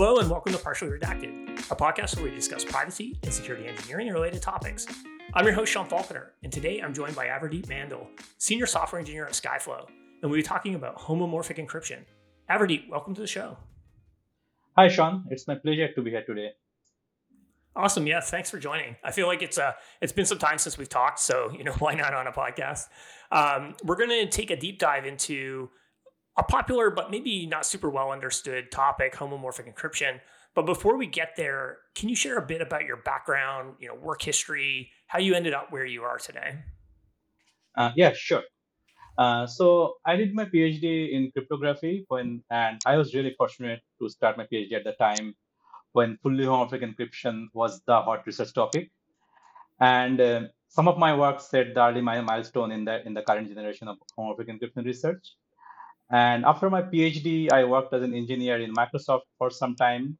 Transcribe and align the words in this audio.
Hello, 0.00 0.18
and 0.18 0.30
welcome 0.30 0.52
to 0.52 0.58
Partially 0.60 0.96
Redacted, 0.96 1.58
a 1.72 1.74
podcast 1.74 2.14
where 2.14 2.26
we 2.26 2.30
discuss 2.30 2.64
privacy 2.64 3.18
and 3.24 3.34
security 3.34 3.66
engineering 3.66 4.06
and 4.06 4.14
related 4.14 4.40
topics. 4.40 4.86
I'm 5.34 5.44
your 5.44 5.54
host, 5.54 5.72
Sean 5.72 5.88
Falconer, 5.88 6.34
and 6.44 6.52
today 6.52 6.78
I'm 6.78 6.94
joined 6.94 7.16
by 7.16 7.26
Avradip 7.26 7.66
Mandal, 7.66 8.06
Senior 8.38 8.66
Software 8.66 9.00
Engineer 9.00 9.26
at 9.26 9.32
Skyflow, 9.32 9.88
and 10.22 10.30
we'll 10.30 10.38
be 10.38 10.42
talking 10.44 10.76
about 10.76 10.96
homomorphic 10.96 11.58
encryption. 11.58 12.04
Averdeep, 12.48 12.88
welcome 12.88 13.12
to 13.16 13.20
the 13.20 13.26
show. 13.26 13.56
Hi, 14.76 14.86
Sean. 14.86 15.24
It's 15.30 15.48
my 15.48 15.56
pleasure 15.56 15.92
to 15.92 16.00
be 16.00 16.12
here 16.12 16.22
today. 16.24 16.50
Awesome. 17.74 18.06
Yeah, 18.06 18.20
thanks 18.20 18.50
for 18.50 18.60
joining. 18.60 18.94
I 19.02 19.10
feel 19.10 19.26
like 19.26 19.42
it's 19.42 19.58
uh 19.58 19.72
it's 20.00 20.12
been 20.12 20.26
some 20.26 20.38
time 20.38 20.58
since 20.58 20.78
we've 20.78 20.88
talked, 20.88 21.18
so 21.18 21.50
you 21.50 21.64
know 21.64 21.72
why 21.80 21.94
not 21.94 22.14
on 22.14 22.28
a 22.28 22.32
podcast? 22.32 22.84
Um, 23.32 23.74
we're 23.82 23.96
going 23.96 24.10
to 24.10 24.30
take 24.30 24.52
a 24.52 24.56
deep 24.56 24.78
dive 24.78 25.06
into 25.06 25.70
a 26.38 26.42
popular 26.44 26.90
but 26.90 27.10
maybe 27.10 27.46
not 27.46 27.66
super 27.66 27.90
well 27.90 28.12
understood 28.12 28.70
topic, 28.70 29.14
homomorphic 29.14 29.72
encryption. 29.72 30.20
But 30.54 30.66
before 30.66 30.96
we 30.96 31.06
get 31.06 31.36
there, 31.36 31.78
can 31.94 32.08
you 32.08 32.16
share 32.16 32.38
a 32.38 32.46
bit 32.46 32.62
about 32.62 32.84
your 32.84 32.96
background, 32.96 33.74
you 33.80 33.88
know, 33.88 33.94
work 33.94 34.22
history, 34.22 34.90
how 35.08 35.18
you 35.18 35.34
ended 35.34 35.52
up 35.52 35.70
where 35.70 35.84
you 35.84 36.04
are 36.04 36.18
today? 36.18 36.58
Uh, 37.76 37.90
yeah, 37.96 38.12
sure. 38.14 38.42
Uh, 39.18 39.46
so 39.46 39.94
I 40.06 40.16
did 40.16 40.32
my 40.32 40.44
PhD 40.44 41.12
in 41.12 41.30
cryptography 41.32 42.04
when, 42.08 42.42
and 42.50 42.80
I 42.86 42.96
was 42.96 43.14
really 43.14 43.34
fortunate 43.36 43.80
to 44.00 44.08
start 44.08 44.38
my 44.38 44.46
PhD 44.50 44.72
at 44.72 44.84
the 44.84 44.92
time 44.92 45.34
when 45.92 46.16
fully 46.22 46.44
homomorphic 46.44 46.82
encryption 46.82 47.46
was 47.52 47.80
the 47.86 48.00
hot 48.00 48.24
research 48.26 48.54
topic. 48.54 48.90
And 49.80 50.20
uh, 50.20 50.42
some 50.68 50.86
of 50.86 50.98
my 50.98 51.14
work 51.16 51.40
set 51.40 51.74
the 51.74 51.84
early 51.84 52.00
milestone 52.00 52.70
in 52.70 52.84
the 52.84 53.04
in 53.06 53.14
the 53.14 53.22
current 53.22 53.48
generation 53.48 53.88
of 53.88 53.96
homomorphic 54.16 54.48
encryption 54.48 54.84
research. 54.84 55.34
And 56.10 56.44
after 56.44 56.70
my 56.70 56.82
PhD, 56.82 57.52
I 57.52 57.64
worked 57.64 57.92
as 57.92 58.02
an 58.02 58.14
engineer 58.14 58.58
in 58.58 58.72
Microsoft 58.74 59.28
for 59.36 59.50
some 59.50 59.76
time. 59.76 60.18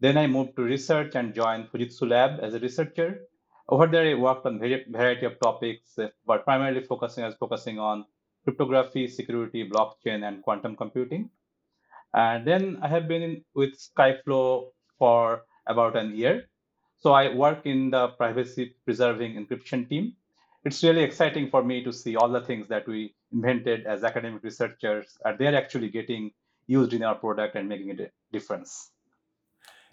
Then 0.00 0.16
I 0.16 0.26
moved 0.26 0.56
to 0.56 0.62
research 0.62 1.14
and 1.14 1.34
joined 1.34 1.70
Fujitsu 1.70 2.08
Lab 2.08 2.40
as 2.40 2.54
a 2.54 2.58
researcher. 2.58 3.20
Over 3.68 3.86
there, 3.86 4.06
I 4.10 4.14
worked 4.14 4.46
on 4.46 4.56
a 4.56 4.84
variety 4.88 5.26
of 5.26 5.38
topics, 5.38 5.98
eh, 5.98 6.08
but 6.26 6.44
primarily 6.44 6.82
focusing 6.82 7.24
as 7.24 7.34
focusing 7.34 7.78
on 7.78 8.06
cryptography, 8.44 9.06
security, 9.08 9.68
blockchain, 9.68 10.26
and 10.26 10.42
quantum 10.42 10.74
computing. 10.74 11.30
And 12.14 12.46
then 12.46 12.78
I 12.82 12.88
have 12.88 13.06
been 13.06 13.22
in, 13.22 13.44
with 13.54 13.78
Skyflow 13.78 14.70
for 14.98 15.42
about 15.66 15.96
an 15.96 16.16
year. 16.16 16.48
So 16.98 17.12
I 17.12 17.32
work 17.34 17.66
in 17.66 17.90
the 17.90 18.08
privacy 18.08 18.74
preserving 18.84 19.34
encryption 19.34 19.88
team. 19.88 20.16
It's 20.64 20.82
really 20.82 21.02
exciting 21.02 21.50
for 21.50 21.62
me 21.62 21.84
to 21.84 21.92
see 21.92 22.16
all 22.16 22.28
the 22.28 22.40
things 22.40 22.68
that 22.68 22.88
we 22.88 23.14
invented 23.32 23.86
as 23.86 24.04
academic 24.04 24.42
researchers 24.42 25.18
are 25.24 25.36
they're 25.36 25.56
actually 25.56 25.88
getting 25.88 26.30
used 26.66 26.92
in 26.92 27.02
our 27.02 27.14
product 27.14 27.56
and 27.56 27.68
making 27.68 27.90
a 27.90 28.10
difference. 28.32 28.90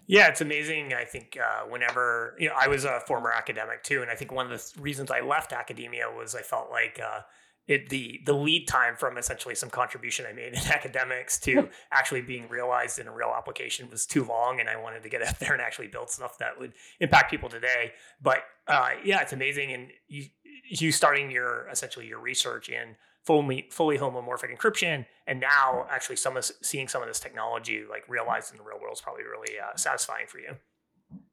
Yeah, 0.06 0.28
it's 0.28 0.40
amazing. 0.40 0.94
I 0.94 1.04
think 1.04 1.36
uh, 1.36 1.66
whenever 1.68 2.34
you 2.38 2.48
know, 2.48 2.54
I 2.58 2.66
was 2.68 2.84
a 2.84 3.00
former 3.06 3.30
academic 3.30 3.82
too, 3.82 4.00
and 4.00 4.10
I 4.10 4.14
think 4.14 4.32
one 4.32 4.50
of 4.50 4.52
the 4.52 4.80
reasons 4.80 5.10
I 5.10 5.20
left 5.20 5.52
academia 5.52 6.06
was 6.10 6.34
I 6.34 6.40
felt 6.40 6.70
like 6.70 6.98
uh, 6.98 7.20
it, 7.66 7.90
the 7.90 8.20
the 8.24 8.32
lead 8.32 8.66
time 8.66 8.96
from 8.96 9.18
essentially 9.18 9.54
some 9.54 9.68
contribution 9.68 10.24
I 10.26 10.32
made 10.32 10.54
in 10.54 10.66
academics 10.72 11.38
to 11.40 11.68
actually 11.92 12.22
being 12.22 12.48
realized 12.48 12.98
in 12.98 13.06
a 13.06 13.12
real 13.12 13.34
application 13.36 13.90
was 13.90 14.06
too 14.06 14.24
long, 14.24 14.60
and 14.60 14.68
I 14.68 14.76
wanted 14.80 15.02
to 15.02 15.10
get 15.10 15.22
out 15.22 15.38
there 15.40 15.52
and 15.52 15.60
actually 15.60 15.88
build 15.88 16.08
stuff 16.08 16.38
that 16.38 16.58
would 16.58 16.72
impact 17.00 17.30
people 17.30 17.50
today. 17.50 17.92
But 18.22 18.38
uh, 18.66 18.90
yeah, 19.04 19.20
it's 19.20 19.34
amazing, 19.34 19.72
and 19.72 19.88
you 20.08 20.24
you 20.70 20.90
starting 20.90 21.30
your 21.30 21.68
essentially 21.68 22.06
your 22.06 22.20
research 22.20 22.70
in 22.70 22.96
fully 23.28 23.68
fully 23.70 23.98
homomorphic 23.98 24.50
encryption, 24.56 25.06
and 25.26 25.36
now 25.40 25.86
actually 25.90 26.16
some 26.16 26.34
of 26.38 26.44
seeing 26.70 26.88
some 26.88 27.02
of 27.02 27.08
this 27.08 27.20
technology 27.20 27.78
like 27.94 28.04
realized 28.08 28.50
in 28.52 28.56
the 28.58 28.64
real 28.64 28.80
world 28.80 28.94
is 28.98 29.02
probably 29.06 29.24
really 29.34 29.54
uh, 29.64 29.76
satisfying 29.76 30.26
for 30.26 30.38
you. 30.38 30.52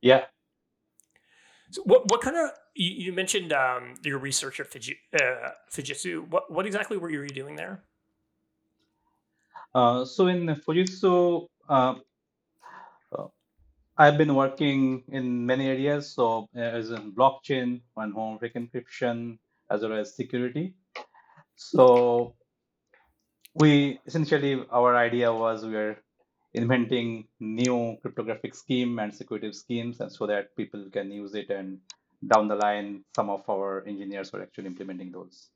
Yeah, 0.01 0.25
so 1.71 1.81
what 1.83 2.09
what 2.09 2.21
kind 2.21 2.37
of 2.37 2.51
you, 2.75 2.91
you 3.05 3.13
mentioned 3.13 3.51
um, 3.53 3.95
your 4.03 4.19
research 4.19 4.59
at 4.59 4.71
Fujitsu, 4.71 4.95
uh, 5.15 5.49
Fujitsu. 5.71 6.27
What 6.29 6.51
what 6.51 6.65
exactly 6.65 6.97
were 6.97 7.09
you 7.09 7.27
doing 7.27 7.55
there? 7.55 7.83
Uh, 9.73 10.05
so 10.05 10.27
in 10.27 10.47
Fujitsu, 10.47 11.47
uh, 11.67 11.95
uh, 13.11 13.27
I've 13.97 14.17
been 14.17 14.35
working 14.35 15.03
in 15.11 15.45
many 15.45 15.67
areas. 15.67 16.13
So 16.13 16.47
uh, 16.55 16.59
as 16.59 16.91
in 16.91 17.11
blockchain 17.11 17.81
and 17.97 18.13
homomorphic 18.15 18.53
encryption, 18.53 19.37
as 19.69 19.81
well 19.81 19.93
as 19.93 20.15
security. 20.15 20.75
So 21.55 22.35
we 23.55 23.99
essentially 24.05 24.63
our 24.71 24.95
idea 24.95 25.33
was 25.33 25.65
we 25.65 25.75
are 25.75 25.97
inventing 26.53 27.25
new 27.39 27.97
cryptographic 28.01 28.53
scheme 28.53 28.99
and 28.99 29.13
security 29.13 29.51
schemes 29.51 29.99
and 29.99 30.11
so 30.11 30.27
that 30.27 30.55
people 30.55 30.85
can 30.91 31.11
use 31.11 31.33
it 31.35 31.49
and 31.49 31.79
down 32.27 32.47
the 32.47 32.55
line 32.55 33.03
some 33.15 33.29
of 33.29 33.47
our 33.49 33.83
engineers 33.87 34.31
were 34.31 34.41
actually 34.41 34.67
implementing 34.67 35.11
those. 35.11 35.49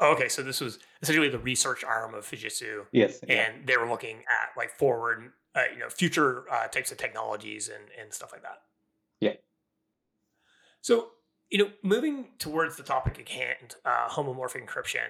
Okay 0.00 0.28
so 0.28 0.42
this 0.42 0.60
was 0.60 0.78
essentially 1.02 1.28
the 1.28 1.38
research 1.38 1.84
arm 1.84 2.14
of 2.14 2.24
fujitsu. 2.26 2.84
Yes 2.92 3.18
and 3.20 3.30
yeah. 3.30 3.52
they 3.64 3.76
were 3.76 3.88
looking 3.88 4.18
at 4.18 4.56
like 4.56 4.70
forward 4.78 5.32
uh, 5.54 5.62
you 5.72 5.78
know 5.78 5.88
future 5.88 6.44
uh, 6.50 6.66
types 6.68 6.92
of 6.92 6.98
technologies 6.98 7.68
and, 7.68 7.84
and 7.98 8.12
stuff 8.12 8.32
like 8.32 8.42
that. 8.42 8.62
Yeah. 9.20 9.34
So 10.82 11.08
you 11.50 11.58
know 11.58 11.70
moving 11.82 12.28
towards 12.38 12.76
the 12.76 12.82
topic 12.82 13.18
at 13.20 13.28
hand 13.28 13.76
uh, 13.84 14.08
homomorphic 14.08 14.66
encryption 14.66 15.08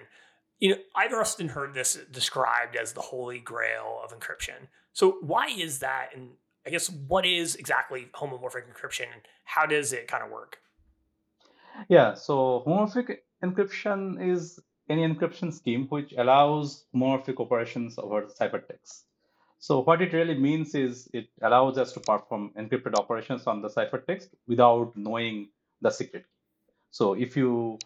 you 0.59 0.71
know, 0.71 0.77
I've 0.95 1.13
often 1.13 1.49
heard 1.49 1.75
this 1.75 1.99
described 2.11 2.77
as 2.77 2.93
the 2.93 3.01
holy 3.01 3.39
grail 3.39 4.01
of 4.03 4.19
encryption. 4.19 4.69
So 4.93 5.19
why 5.21 5.49
is 5.49 5.81
that? 5.81 6.11
And 6.15 6.31
I 6.67 6.71
guess 6.71 6.89
what 6.89 7.27
is 7.27 7.57
exactly 7.57 8.09
homomorphic 8.15 8.65
encryption 8.73 9.07
and 9.13 9.23
how 9.45 9.67
does 9.67 9.93
it 9.93 10.09
kind 10.09 10.25
of 10.25 10.31
work? 10.31 10.59
Yeah, 11.89 12.15
so 12.15 12.65
homomorphic 12.67 13.19
encryption 13.45 14.33
is 14.33 14.59
any 14.89 15.07
encryption 15.07 15.53
scheme 15.53 15.87
which 15.89 16.15
allows 16.17 16.87
homomorphic 16.95 17.39
operations 17.39 17.99
over 17.99 18.23
ciphertext. 18.23 19.03
So 19.59 19.83
what 19.83 20.01
it 20.01 20.13
really 20.13 20.39
means 20.39 20.75
is 20.75 21.09
it 21.13 21.29
allows 21.43 21.77
us 21.77 21.93
to 21.93 22.01
perform 22.01 22.53
encrypted 22.59 22.95
operations 22.95 23.47
on 23.47 23.61
the 23.61 23.69
ciphertext 23.69 24.29
without 24.47 24.93
knowing 24.97 25.49
the 25.81 25.91
secret 25.91 26.25
key. 26.25 26.73
So 26.91 27.15
if 27.15 27.37
you 27.37 27.79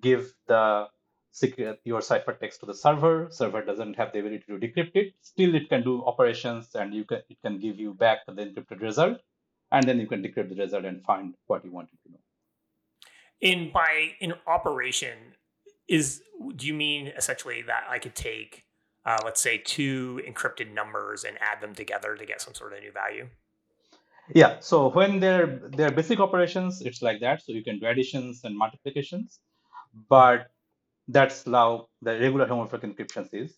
give 0.00 0.34
the 0.46 0.88
secret 1.38 1.80
your 1.84 2.00
ciphertext 2.00 2.60
to 2.60 2.66
the 2.66 2.74
server. 2.74 3.28
Server 3.30 3.62
doesn't 3.62 3.94
have 3.94 4.12
the 4.12 4.20
ability 4.20 4.44
to 4.48 4.58
decrypt 4.58 4.94
it. 4.94 5.14
Still, 5.20 5.54
it 5.54 5.68
can 5.68 5.82
do 5.82 6.04
operations 6.04 6.74
and 6.74 6.94
you 6.94 7.04
can 7.04 7.22
it 7.28 7.38
can 7.42 7.58
give 7.58 7.78
you 7.78 7.94
back 7.94 8.26
the 8.26 8.32
encrypted 8.32 8.80
result, 8.80 9.18
and 9.72 9.86
then 9.86 9.98
you 10.00 10.06
can 10.06 10.22
decrypt 10.22 10.48
the 10.50 10.56
result 10.56 10.84
and 10.84 11.02
find 11.04 11.34
what 11.46 11.64
you 11.64 11.70
wanted 11.70 11.98
to 12.04 12.12
know. 12.12 12.18
In 13.40 13.70
by 13.72 14.12
in 14.20 14.34
operation, 14.46 15.18
is 15.86 16.22
do 16.56 16.66
you 16.66 16.74
mean 16.74 17.08
essentially 17.08 17.62
that 17.62 17.84
I 17.88 17.98
could 17.98 18.14
take, 18.14 18.64
uh, 19.04 19.18
let's 19.24 19.40
say, 19.40 19.58
two 19.58 20.20
encrypted 20.26 20.72
numbers 20.72 21.24
and 21.24 21.38
add 21.40 21.60
them 21.60 21.74
together 21.74 22.16
to 22.16 22.26
get 22.26 22.40
some 22.40 22.54
sort 22.54 22.72
of 22.72 22.80
new 22.80 22.92
value? 22.92 23.28
Yeah. 24.34 24.56
So 24.60 24.90
when 24.90 25.20
they're 25.20 25.60
they're 25.70 25.90
basic 25.90 26.20
operations, 26.20 26.82
it's 26.82 27.02
like 27.02 27.20
that. 27.20 27.42
So 27.42 27.52
you 27.52 27.64
can 27.64 27.78
do 27.78 27.86
additions 27.86 28.40
and 28.44 28.56
multiplications, 28.56 29.40
but 30.08 30.50
that's 31.08 31.44
how 31.44 31.88
the 32.02 32.12
regular 32.12 32.46
homomorphic 32.46 32.82
encryption 32.82 33.28
is. 33.32 33.56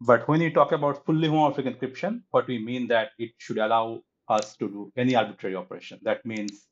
But 0.00 0.28
when 0.28 0.40
you 0.40 0.52
talk 0.52 0.72
about 0.72 1.04
fully 1.04 1.28
homomorphic 1.28 1.66
encryption, 1.72 2.22
what 2.30 2.46
we 2.46 2.58
mean 2.58 2.88
that 2.88 3.10
it 3.18 3.32
should 3.38 3.58
allow 3.58 4.02
us 4.28 4.56
to 4.56 4.68
do 4.68 4.92
any 4.96 5.14
arbitrary 5.14 5.56
operation. 5.56 5.98
That 6.02 6.24
means, 6.24 6.66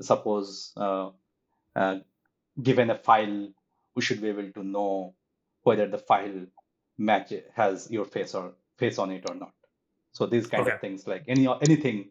suppose, 0.00 0.72
uh, 0.76 1.10
uh, 1.74 1.98
given 2.62 2.90
a 2.90 2.98
file, 2.98 3.48
we 3.96 4.02
should 4.02 4.20
be 4.20 4.28
able 4.28 4.50
to 4.52 4.62
know 4.62 5.14
whether 5.62 5.86
the 5.86 5.98
file 5.98 6.46
match 6.98 7.32
has 7.54 7.90
your 7.90 8.04
face 8.04 8.34
or 8.34 8.54
face 8.78 8.98
on 8.98 9.10
it 9.10 9.28
or 9.28 9.34
not. 9.34 9.52
So 10.12 10.26
these 10.26 10.46
kind 10.46 10.62
okay. 10.62 10.74
of 10.74 10.80
things, 10.80 11.06
like 11.06 11.24
any 11.26 11.48
anything, 11.48 12.10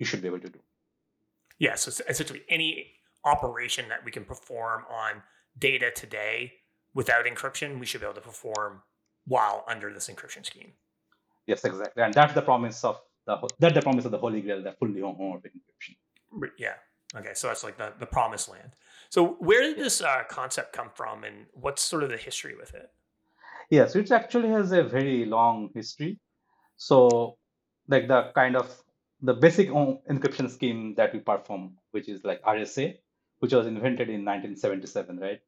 you 0.00 0.06
should 0.06 0.22
be 0.22 0.26
able 0.26 0.40
to 0.40 0.48
do. 0.48 0.58
Yeah. 1.60 1.76
So 1.76 2.02
essentially, 2.08 2.42
any 2.48 2.86
operation 3.24 3.84
that 3.90 4.04
we 4.04 4.10
can 4.10 4.24
perform 4.24 4.84
on 4.90 5.22
data 5.58 5.92
today 5.94 6.54
without 6.94 7.26
encryption, 7.26 7.78
we 7.78 7.86
should 7.86 8.00
be 8.00 8.06
able 8.06 8.14
to 8.14 8.20
perform 8.20 8.82
while 9.26 9.64
under 9.68 9.92
this 9.92 10.08
encryption 10.08 10.44
scheme. 10.44 10.72
Yes, 11.46 11.64
exactly, 11.64 12.02
and 12.02 12.14
that's 12.14 12.32
the 12.32 12.42
promise 12.42 12.82
of 12.82 13.00
the 13.26 13.36
that's 13.58 13.74
the 13.74 13.82
promise 13.82 14.04
of 14.04 14.10
the 14.10 14.18
Holy 14.18 14.40
Grail, 14.40 14.62
the 14.62 14.72
fully 14.72 15.00
homomorphic 15.00 15.52
encryption. 15.58 15.94
Yeah. 16.58 16.74
Okay, 17.14 17.34
so 17.34 17.48
that's 17.48 17.62
like 17.62 17.76
the 17.76 17.92
the 17.98 18.06
promised 18.06 18.48
land. 18.48 18.70
So 19.10 19.36
where 19.40 19.62
did 19.62 19.76
this 19.76 20.00
uh, 20.00 20.22
concept 20.28 20.72
come 20.72 20.90
from, 20.94 21.24
and 21.24 21.46
what's 21.52 21.82
sort 21.82 22.02
of 22.04 22.10
the 22.10 22.16
history 22.16 22.54
with 22.56 22.74
it? 22.74 22.90
Yes, 23.68 23.94
it 23.94 24.10
actually 24.10 24.48
has 24.48 24.72
a 24.72 24.82
very 24.82 25.26
long 25.26 25.70
history. 25.74 26.18
So, 26.76 27.36
like 27.88 28.08
the 28.08 28.30
kind 28.34 28.56
of 28.56 28.66
the 29.22 29.34
basic 29.34 29.68
encryption 29.68 30.50
scheme 30.50 30.94
that 30.96 31.12
we 31.12 31.20
perform, 31.20 31.76
which 31.90 32.08
is 32.08 32.24
like 32.24 32.42
RSA, 32.42 32.96
which 33.40 33.52
was 33.52 33.66
invented 33.66 34.08
in 34.08 34.24
1977, 34.24 35.18
right? 35.18 35.40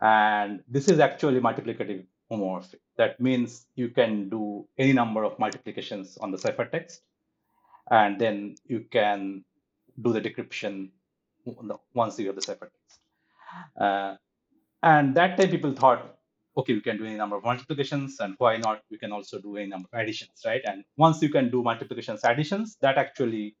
And 0.00 0.62
this 0.68 0.88
is 0.88 0.98
actually 0.98 1.40
multiplicative 1.40 2.04
homomorphic. 2.30 2.80
That 2.96 3.20
means 3.20 3.66
you 3.76 3.88
can 3.90 4.28
do 4.28 4.66
any 4.78 4.92
number 4.92 5.24
of 5.24 5.38
multiplications 5.38 6.16
on 6.18 6.30
the 6.30 6.38
ciphertext 6.38 7.00
and 7.90 8.20
then 8.20 8.56
you 8.66 8.86
can 8.90 9.44
do 10.00 10.12
the 10.12 10.20
decryption 10.20 10.90
once 11.92 12.18
you 12.18 12.26
have 12.26 12.36
the 12.36 12.40
ciphertext. 12.40 12.98
Uh, 13.78 14.16
and 14.82 15.14
that 15.14 15.38
time 15.38 15.50
people 15.50 15.72
thought, 15.72 16.16
okay, 16.56 16.74
we 16.74 16.80
can 16.80 16.98
do 16.98 17.06
any 17.06 17.16
number 17.16 17.36
of 17.36 17.44
multiplications, 17.44 18.20
and 18.20 18.34
why 18.38 18.56
not? 18.58 18.82
We 18.90 18.98
can 18.98 19.12
also 19.12 19.40
do 19.40 19.56
any 19.56 19.68
number 19.68 19.88
of 19.92 20.00
additions, 20.00 20.42
right? 20.46 20.62
And 20.64 20.84
once 20.96 21.22
you 21.22 21.30
can 21.30 21.50
do 21.50 21.62
multiplications, 21.62 22.24
additions, 22.24 22.76
that 22.80 22.98
actually 22.98 23.56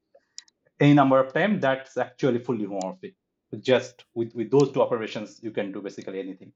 any 0.80 0.94
number 0.94 1.18
of 1.20 1.32
time, 1.32 1.60
that's 1.60 1.96
actually 1.96 2.40
fully 2.40 2.66
homomorphic. 2.66 3.14
Just 3.60 4.04
with, 4.14 4.34
with 4.34 4.50
those 4.50 4.72
two 4.72 4.82
operations, 4.82 5.40
you 5.42 5.52
can 5.52 5.72
do 5.72 5.80
basically 5.80 6.20
anything. 6.20 6.52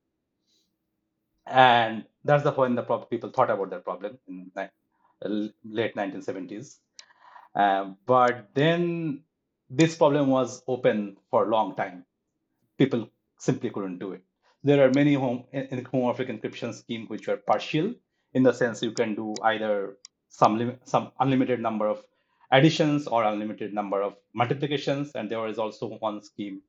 And 1.47 2.05
that's 2.25 2.45
the 2.45 2.53
point 2.53 2.77
the 2.77 2.83
people 2.83 3.31
thought 3.31 3.51
about 3.51 3.71
that 3.71 3.85
problem 3.85 4.19
in 4.29 4.51
late 5.65 5.97
1970s. 5.97 6.77
Um, 7.55 7.97
but 8.07 8.51
then 8.55 9.23
this 9.71 9.97
problem 9.97 10.29
was 10.29 10.63
open 10.69 11.17
for 11.31 11.47
a 11.47 11.51
long 11.51 11.77
time. 11.77 12.05
People 12.79 13.09
simply 13.39 13.71
couldn't 13.71 13.99
do 13.99 14.13
it. 14.13 14.23
There 14.65 14.85
are 14.87 14.91
many 14.95 15.15
home, 15.15 15.45
homomorphic 15.55 16.29
encryption 16.29 16.75
schemes 16.75 17.09
which 17.09 17.29
are 17.29 17.37
partial 17.37 17.95
in 18.35 18.43
the 18.43 18.53
sense 18.53 18.83
you 18.83 18.93
can 18.93 19.15
do 19.15 19.35
either 19.43 19.97
some 20.29 20.59
lim- 20.59 20.79
some 20.85 21.13
unlimited 21.21 21.61
number 21.61 21.87
of 21.87 22.03
additions 22.53 23.07
or 23.07 23.25
unlimited 23.25 23.73
number 23.73 24.03
of 24.03 24.17
multiplications, 24.35 25.13
and 25.15 25.31
there 25.31 25.47
is 25.47 25.59
also 25.59 25.89
one 25.99 26.23
scheme 26.23 26.63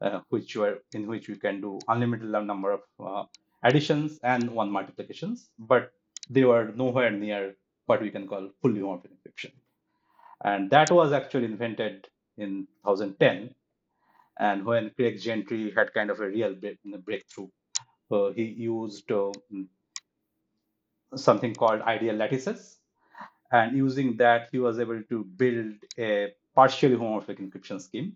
uh, 0.00 0.20
which 0.30 0.56
were 0.56 0.78
in 0.94 1.06
which 1.06 1.28
you 1.28 1.36
can 1.36 1.60
do 1.60 1.78
unlimited 1.88 2.28
number 2.28 2.72
of 2.72 2.80
uh, 3.00 3.24
additions 3.62 4.18
and 4.22 4.50
one 4.50 4.70
multiplications, 4.70 5.50
but 5.58 5.92
they 6.30 6.44
were 6.44 6.72
nowhere 6.74 7.10
near 7.10 7.54
what 7.86 8.00
we 8.02 8.10
can 8.10 8.26
call 8.26 8.50
fully 8.62 8.80
homomorphic 8.80 9.10
encryption. 9.16 9.52
And 10.44 10.70
that 10.70 10.90
was 10.90 11.12
actually 11.12 11.46
invented 11.46 12.08
in 12.36 12.66
2010. 12.84 13.54
And 14.38 14.64
when 14.64 14.90
Craig 14.90 15.20
Gentry 15.20 15.72
had 15.74 15.94
kind 15.94 16.10
of 16.10 16.20
a 16.20 16.28
real 16.28 16.54
breakthrough, 17.04 17.48
uh, 18.10 18.30
he 18.32 18.44
used 18.44 19.10
uh, 19.10 19.32
something 21.14 21.54
called 21.54 21.80
ideal 21.82 22.14
lattices. 22.14 22.78
And 23.50 23.76
using 23.76 24.16
that, 24.18 24.48
he 24.52 24.58
was 24.58 24.78
able 24.78 25.02
to 25.08 25.24
build 25.24 25.74
a 25.98 26.34
partially 26.54 26.96
homomorphic 26.96 27.40
encryption 27.40 27.80
scheme, 27.80 28.14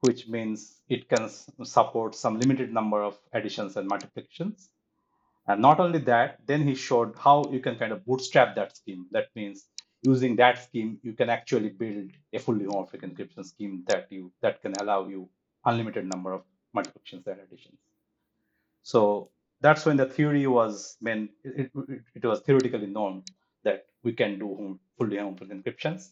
which 0.00 0.26
means 0.26 0.80
it 0.88 1.08
can 1.08 1.28
support 1.64 2.14
some 2.14 2.40
limited 2.40 2.72
number 2.72 3.02
of 3.02 3.18
additions 3.32 3.76
and 3.76 3.88
multiplications. 3.88 4.70
And 5.46 5.60
not 5.60 5.78
only 5.78 5.98
that, 6.00 6.38
then 6.46 6.66
he 6.66 6.74
showed 6.74 7.14
how 7.18 7.44
you 7.50 7.60
can 7.60 7.76
kind 7.76 7.92
of 7.92 8.04
bootstrap 8.06 8.56
that 8.56 8.76
scheme. 8.76 9.06
That 9.12 9.26
means 9.36 9.66
using 10.02 10.36
that 10.36 10.62
scheme, 10.64 10.98
you 11.02 11.12
can 11.12 11.28
actually 11.30 11.68
build 11.68 12.10
a 12.32 12.38
fully 12.38 12.64
homomorphic 12.64 13.02
encryption 13.02 13.44
scheme 13.44 13.84
that 13.88 14.06
you 14.10 14.32
that 14.40 14.62
can 14.62 14.72
allow 14.80 15.06
you 15.08 15.28
unlimited 15.64 16.08
number 16.12 16.32
of 16.32 16.42
multiplications 16.72 17.26
and 17.26 17.40
additions. 17.40 17.78
So 18.82 19.30
that's 19.60 19.86
when 19.86 19.96
the 19.96 20.06
theory 20.06 20.46
was 20.46 20.96
when 21.00 21.30
it, 21.42 21.70
it, 21.74 22.00
it 22.14 22.24
was 22.24 22.40
theoretically 22.40 22.86
known 22.86 23.22
that 23.64 23.86
we 24.02 24.12
can 24.12 24.38
do 24.38 24.78
fully 24.98 25.16
homomorphic 25.16 25.50
encryptions. 25.50 26.10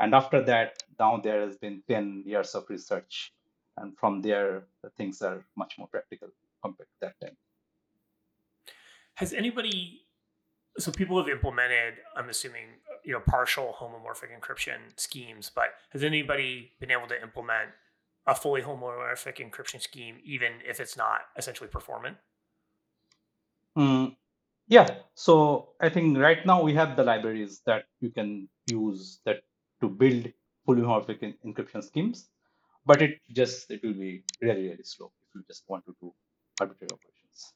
And 0.00 0.14
after 0.14 0.42
that, 0.42 0.82
now 0.98 1.20
there 1.22 1.42
has 1.42 1.56
been 1.56 1.82
10 1.88 2.24
years 2.26 2.54
of 2.54 2.64
research. 2.68 3.32
And 3.76 3.96
from 3.98 4.22
there, 4.22 4.64
the 4.82 4.90
things 4.90 5.20
are 5.22 5.44
much 5.56 5.74
more 5.78 5.88
practical 5.88 6.28
compared 6.62 6.88
to 6.88 7.06
that 7.06 7.20
time. 7.20 7.36
Has 9.16 9.32
anybody, 9.32 10.00
so 10.78 10.90
people 10.90 11.18
have 11.18 11.28
implemented, 11.28 11.94
I'm 12.16 12.28
assuming, 12.28 12.66
you 13.04 13.12
know, 13.12 13.20
partial 13.20 13.76
homomorphic 13.78 14.30
encryption 14.36 14.78
schemes, 14.96 15.50
but 15.54 15.66
has 15.90 16.02
anybody 16.02 16.72
been 16.80 16.90
able 16.90 17.06
to 17.08 17.22
implement 17.22 17.70
a 18.26 18.34
fully 18.34 18.62
homomorphic 18.62 19.38
encryption 19.38 19.80
scheme, 19.80 20.18
even 20.24 20.52
if 20.66 20.80
it's 20.80 20.96
not 20.96 21.22
essentially 21.36 21.68
performant? 21.68 22.16
Mm, 23.76 24.16
yeah. 24.68 24.98
So 25.14 25.70
I 25.80 25.88
think 25.88 26.18
right 26.18 26.44
now 26.46 26.62
we 26.62 26.74
have 26.74 26.96
the 26.96 27.04
libraries 27.04 27.60
that 27.66 27.84
you 28.00 28.10
can 28.10 28.48
use 28.70 29.20
that 29.24 29.42
to 29.80 29.88
build 29.88 30.32
fully 30.64 30.82
homomorphic 30.82 31.34
encryption 31.44 31.82
schemes, 31.82 32.28
but 32.86 33.02
it 33.02 33.20
just 33.30 33.70
it 33.70 33.82
will 33.82 33.94
be 33.94 34.24
really 34.40 34.68
really 34.68 34.84
slow 34.84 35.12
if 35.22 35.34
you 35.34 35.42
just 35.46 35.64
want 35.68 35.84
to 35.86 35.94
do 36.00 36.12
arbitrary 36.60 36.90
operations. 36.92 37.52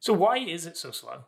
So 0.00 0.12
why 0.12 0.38
is 0.38 0.66
it 0.66 0.76
so 0.76 0.90
slow? 0.90 1.24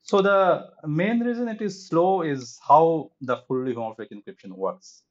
So 0.00 0.22
the 0.22 0.70
main 0.86 1.20
reason 1.20 1.48
it 1.48 1.60
is 1.60 1.88
slow 1.88 2.22
is 2.22 2.58
how 2.66 3.10
the 3.20 3.36
fully 3.46 3.74
homomorphic 3.74 4.10
encryption 4.12 4.52
works. 4.52 5.02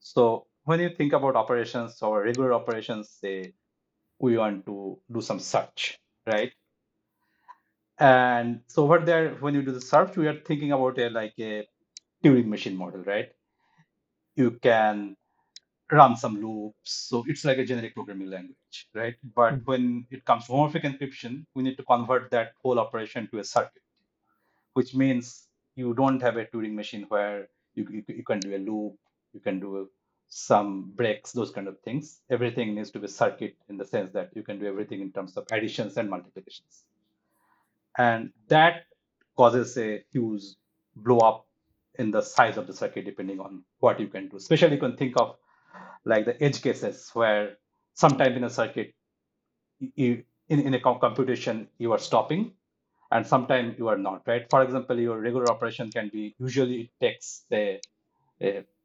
So 0.00 0.46
when 0.68 0.80
you 0.80 0.90
think 0.90 1.14
about 1.14 1.34
operations 1.34 2.02
or 2.02 2.24
regular 2.24 2.52
operations, 2.52 3.08
say 3.08 3.54
we 4.18 4.36
want 4.36 4.66
to 4.66 4.98
do 5.10 5.22
some 5.22 5.40
search, 5.40 5.98
right? 6.26 6.52
And 7.98 8.60
so 8.66 8.84
over 8.84 8.98
there, 8.98 9.30
when 9.40 9.54
you 9.54 9.62
do 9.62 9.72
the 9.72 9.80
search, 9.80 10.18
we 10.18 10.28
are 10.28 10.38
thinking 10.48 10.72
about 10.72 10.98
a 10.98 11.08
like 11.08 11.32
a 11.38 11.66
Turing 12.22 12.48
machine 12.48 12.76
model, 12.76 13.02
right? 13.04 13.30
You 14.36 14.50
can 14.62 15.16
run 15.90 16.16
some 16.16 16.36
loops. 16.42 16.92
So 17.08 17.24
it's 17.26 17.46
like 17.46 17.56
a 17.56 17.64
generic 17.64 17.94
programming 17.94 18.28
language, 18.28 18.88
right? 18.94 19.14
But 19.34 19.54
mm-hmm. 19.54 19.70
when 19.70 20.06
it 20.10 20.26
comes 20.26 20.46
to 20.46 20.52
homomorphic 20.52 20.84
encryption, 20.90 21.46
we 21.54 21.62
need 21.62 21.78
to 21.78 21.84
convert 21.84 22.30
that 22.32 22.52
whole 22.62 22.78
operation 22.78 23.26
to 23.30 23.38
a 23.38 23.44
circuit, 23.44 23.86
which 24.74 24.94
means 24.94 25.46
you 25.76 25.94
don't 25.94 26.20
have 26.20 26.36
a 26.36 26.44
Turing 26.44 26.74
machine 26.74 27.06
where 27.08 27.48
you, 27.74 27.86
you, 27.90 28.04
you 28.08 28.24
can 28.24 28.40
do 28.40 28.54
a 28.54 28.58
loop, 28.58 28.96
you 29.32 29.40
can 29.40 29.60
do 29.60 29.88
some 30.28 30.92
breaks, 30.94 31.32
those 31.32 31.50
kind 31.50 31.68
of 31.68 31.80
things. 31.80 32.20
Everything 32.30 32.74
needs 32.74 32.90
to 32.90 32.98
be 32.98 33.08
circuit 33.08 33.56
in 33.68 33.76
the 33.76 33.84
sense 33.84 34.12
that 34.12 34.30
you 34.34 34.42
can 34.42 34.58
do 34.58 34.66
everything 34.66 35.00
in 35.00 35.10
terms 35.10 35.36
of 35.36 35.46
additions 35.50 35.96
and 35.96 36.10
multiplications. 36.10 36.84
And 37.96 38.30
that 38.48 38.84
causes 39.36 39.76
a 39.78 40.04
huge 40.12 40.42
blow 40.94 41.18
up 41.18 41.46
in 41.98 42.10
the 42.10 42.22
size 42.22 42.56
of 42.56 42.66
the 42.66 42.72
circuit 42.72 43.04
depending 43.04 43.40
on 43.40 43.62
what 43.80 43.98
you 43.98 44.08
can 44.08 44.28
do. 44.28 44.36
Especially 44.36 44.74
you 44.74 44.80
can 44.80 44.96
think 44.96 45.14
of 45.16 45.36
like 46.04 46.24
the 46.26 46.40
edge 46.42 46.62
cases 46.62 47.10
where 47.14 47.56
sometime 47.94 48.32
in 48.34 48.44
a 48.44 48.50
circuit, 48.50 48.94
you, 49.94 50.24
in, 50.48 50.60
in 50.60 50.74
a 50.74 50.80
computation, 50.80 51.68
you 51.78 51.92
are 51.92 51.98
stopping 51.98 52.52
and 53.10 53.26
sometimes 53.26 53.78
you 53.78 53.88
are 53.88 53.98
not, 53.98 54.22
right? 54.26 54.46
For 54.50 54.62
example, 54.62 54.98
your 54.98 55.18
regular 55.18 55.50
operation 55.50 55.90
can 55.90 56.10
be, 56.12 56.34
usually 56.38 56.92
takes 57.00 57.44
uh, 57.52 57.78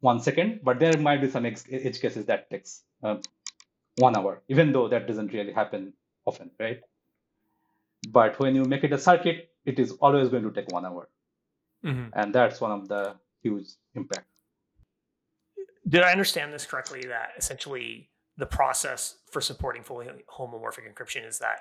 one 0.04 0.20
second, 0.20 0.60
but 0.64 0.80
there 0.80 0.98
might 0.98 1.22
be 1.22 1.30
some 1.30 1.46
edge 1.46 1.64
cases 2.02 2.26
that 2.26 2.50
takes 2.50 2.84
uh, 3.04 3.16
one 3.98 4.18
hour, 4.18 4.42
even 4.50 4.74
though 4.74 4.90
that 4.90 5.08
doesn't 5.08 5.32
really 5.32 5.54
happen 5.54 5.94
often, 6.26 6.52
right? 6.60 6.82
But 8.10 8.38
when 8.38 8.54
you 8.54 8.66
make 8.66 8.84
it 8.84 8.92
a 8.92 8.98
circuit, 8.98 9.52
it 9.66 9.80
is 9.80 9.94
always 10.02 10.28
going 10.28 10.44
to 10.44 10.52
take 10.52 10.70
one 10.74 10.86
hour. 10.86 11.08
Mm-hmm. 11.86 12.10
And 12.20 12.36
that's 12.36 12.60
one 12.60 12.72
of 12.72 12.90
the 12.90 13.16
huge 13.42 13.68
impact. 13.96 14.28
Did 15.88 16.04
I 16.04 16.12
understand 16.12 16.52
this 16.52 16.66
correctly 16.66 17.04
that 17.08 17.30
essentially 17.38 18.10
the 18.36 18.46
process 18.46 19.20
for 19.32 19.40
supporting 19.40 19.84
fully 19.84 20.08
homomorphic 20.38 20.94
encryption 20.94 21.26
is 21.26 21.40
that 21.40 21.60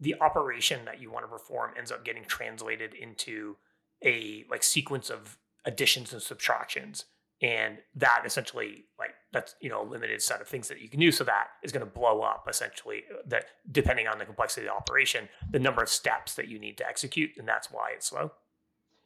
the 0.00 0.16
operation 0.20 0.84
that 0.86 1.00
you 1.00 1.12
want 1.12 1.24
to 1.24 1.28
perform 1.28 1.70
ends 1.78 1.92
up 1.92 2.04
getting 2.04 2.24
translated 2.24 2.94
into 2.94 3.56
a 4.04 4.44
like 4.50 4.64
sequence 4.64 5.08
of 5.08 5.38
additions 5.64 6.12
and 6.12 6.20
subtractions 6.20 7.04
and 7.42 7.78
that 7.94 8.22
essentially 8.24 8.86
like 8.98 9.10
that's 9.32 9.54
you 9.60 9.68
know 9.68 9.82
a 9.82 9.88
limited 9.88 10.22
set 10.22 10.40
of 10.40 10.48
things 10.48 10.68
that 10.68 10.80
you 10.80 10.88
can 10.88 11.00
do. 11.00 11.12
So 11.12 11.24
that 11.24 11.48
is 11.62 11.72
going 11.72 11.84
to 11.84 11.92
blow 11.92 12.22
up 12.22 12.46
essentially 12.48 13.04
uh, 13.12 13.18
that 13.26 13.46
depending 13.70 14.06
on 14.06 14.18
the 14.18 14.24
complexity 14.24 14.66
of 14.66 14.72
the 14.72 14.76
operation 14.76 15.28
the 15.50 15.58
number 15.58 15.82
of 15.82 15.88
steps 15.88 16.34
that 16.34 16.48
you 16.48 16.58
need 16.58 16.78
to 16.78 16.88
execute 16.88 17.30
and 17.36 17.46
that's 17.46 17.70
why 17.70 17.90
it's 17.94 18.06
slow. 18.06 18.32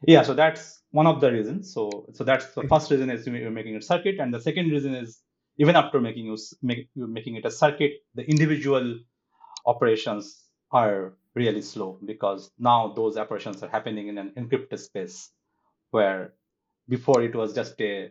Yeah 0.07 0.23
so 0.23 0.35
that's 0.35 0.83
one 0.93 1.07
of 1.07 1.21
the 1.21 1.33
reasons. 1.33 1.73
So 1.73 2.07
so 2.15 2.25
that's 2.25 2.47
the 2.55 2.63
mm-hmm. 2.63 2.69
first 2.69 2.91
reason 2.91 3.11
is 3.11 3.27
you're 3.27 3.51
making 3.51 3.77
a 3.77 3.83
circuit. 3.83 4.17
And 4.21 4.33
the 4.33 4.41
second 4.41 4.71
reason 4.71 4.95
is 4.95 5.21
even 5.59 5.77
after 5.77 6.01
making 6.01 6.27
you 6.27 6.39
make, 6.63 6.89
making 6.95 7.37
it 7.37 7.45
a 7.45 7.51
circuit 7.51 7.93
the 8.15 8.23
individual 8.23 8.99
operations 9.67 10.45
are 10.73 11.15
really 11.35 11.63
slow 11.63 11.99
because 12.05 12.51
now 12.59 12.93
those 12.95 13.17
operations 13.17 13.63
are 13.63 13.69
happening 13.69 14.09
in 14.09 14.19
an 14.19 14.31
encrypted 14.37 14.79
space 14.79 15.31
where 15.91 16.33
before 16.89 17.23
it 17.23 17.35
was 17.35 17.53
just 17.53 17.81
a 17.81 18.11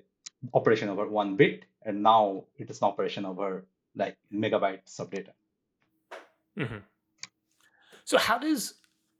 operation 0.53 0.89
over 0.89 1.07
one 1.07 1.35
bit 1.35 1.65
and 1.83 2.01
now 2.03 2.43
it 2.57 2.69
is 2.69 2.81
an 2.81 2.87
operation 2.87 3.25
over 3.25 3.65
like 3.95 4.17
megabytes 4.33 4.99
of 4.99 5.09
data. 5.09 5.31
Mm-hmm. 6.57 6.77
so 8.03 8.17
how 8.17 8.37
does 8.37 8.73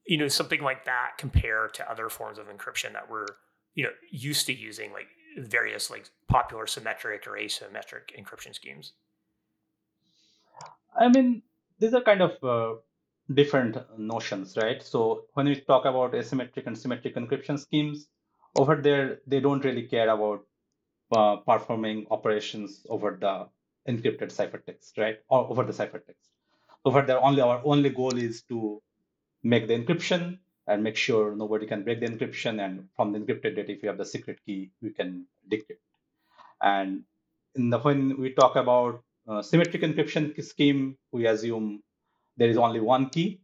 you 0.06 0.18
know 0.18 0.28
something 0.28 0.62
like 0.62 0.84
that 0.86 1.12
compare 1.18 1.70
to 1.70 1.90
other 1.90 2.10
forms 2.10 2.38
of 2.38 2.48
encryption 2.48 2.92
that 2.94 3.10
we're 3.10 3.28
you 3.76 3.84
know 3.84 3.92
used 4.12 4.46
to 4.48 4.54
using 4.54 4.92
like 4.92 5.08
various 5.38 5.90
like 5.90 6.10
popular 6.28 6.68
symmetric 6.68 7.28
or 7.28 7.34
asymmetric 7.34 8.12
encryption 8.20 8.54
schemes? 8.54 8.94
I 11.00 11.08
mean 11.08 11.44
these 11.80 11.94
are 11.94 12.02
kind 12.02 12.22
of 12.22 12.44
uh, 12.44 12.80
different 13.34 13.78
notions 13.98 14.58
right? 14.58 14.84
So 14.84 15.26
when 15.34 15.46
we 15.46 15.62
talk 15.62 15.86
about 15.86 16.14
asymmetric 16.14 16.66
and 16.66 16.78
symmetric 16.78 17.16
encryption 17.16 17.58
schemes 17.58 18.08
over 18.58 18.76
there 18.76 19.20
they 19.28 19.40
don't 19.40 19.64
really 19.64 19.84
care 19.84 20.10
about 20.10 20.44
uh, 21.12 21.38
performing 21.38 22.08
operations 22.12 22.86
over 22.90 23.18
the 23.20 23.48
encrypted 23.92 24.32
ciphertext, 24.36 24.98
right? 24.98 25.20
Or 25.30 25.50
over 25.50 25.64
the 25.64 25.74
ciphertext. 25.74 26.30
Over 26.86 27.02
there, 27.02 27.24
only 27.24 27.42
our 27.42 27.62
only 27.66 27.90
goal 27.90 28.18
is 28.18 28.44
to 28.44 28.82
make 29.44 29.68
the 29.68 29.74
encryption 29.74 30.40
and 30.68 30.84
make 30.84 30.96
sure 30.96 31.36
nobody 31.36 31.66
can 31.66 31.84
break 31.84 32.00
the 32.00 32.08
encryption. 32.08 32.64
And 32.64 32.90
from 32.96 33.12
the 33.14 33.20
encrypted 33.20 33.56
data, 33.56 33.72
if 33.72 33.84
you 33.84 33.90
have 33.90 33.98
the 33.98 34.06
secret 34.06 34.40
key, 34.46 34.72
we 34.82 34.92
can 34.92 35.26
decrypt. 35.52 35.80
And 36.62 37.04
in 37.56 37.70
the 37.70 37.80
when 37.80 38.20
we 38.20 38.34
talk 38.34 38.56
about 38.56 39.04
uh, 39.28 39.42
symmetric 39.42 39.82
encryption 39.82 40.42
scheme, 40.44 40.98
we 41.12 41.28
assume 41.28 41.84
there 42.38 42.50
is 42.50 42.58
only 42.58 42.80
one 42.80 43.10
key, 43.10 43.42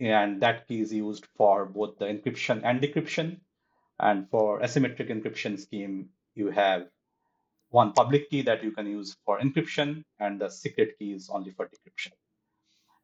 and 0.00 0.40
that 0.42 0.68
key 0.68 0.80
is 0.80 0.92
used 0.92 1.26
for 1.36 1.66
both 1.66 1.98
the 1.98 2.06
encryption 2.06 2.62
and 2.64 2.80
decryption. 2.80 3.40
And 4.00 4.28
for 4.30 4.60
asymmetric 4.60 5.10
encryption 5.10 5.58
scheme, 5.58 6.10
you 6.34 6.50
have 6.50 6.88
one 7.70 7.92
public 7.92 8.30
key 8.30 8.42
that 8.42 8.64
you 8.64 8.70
can 8.72 8.86
use 8.86 9.16
for 9.24 9.38
encryption, 9.40 10.04
and 10.18 10.40
the 10.40 10.48
secret 10.48 10.98
key 10.98 11.12
is 11.12 11.28
only 11.30 11.50
for 11.50 11.66
decryption. 11.66 12.12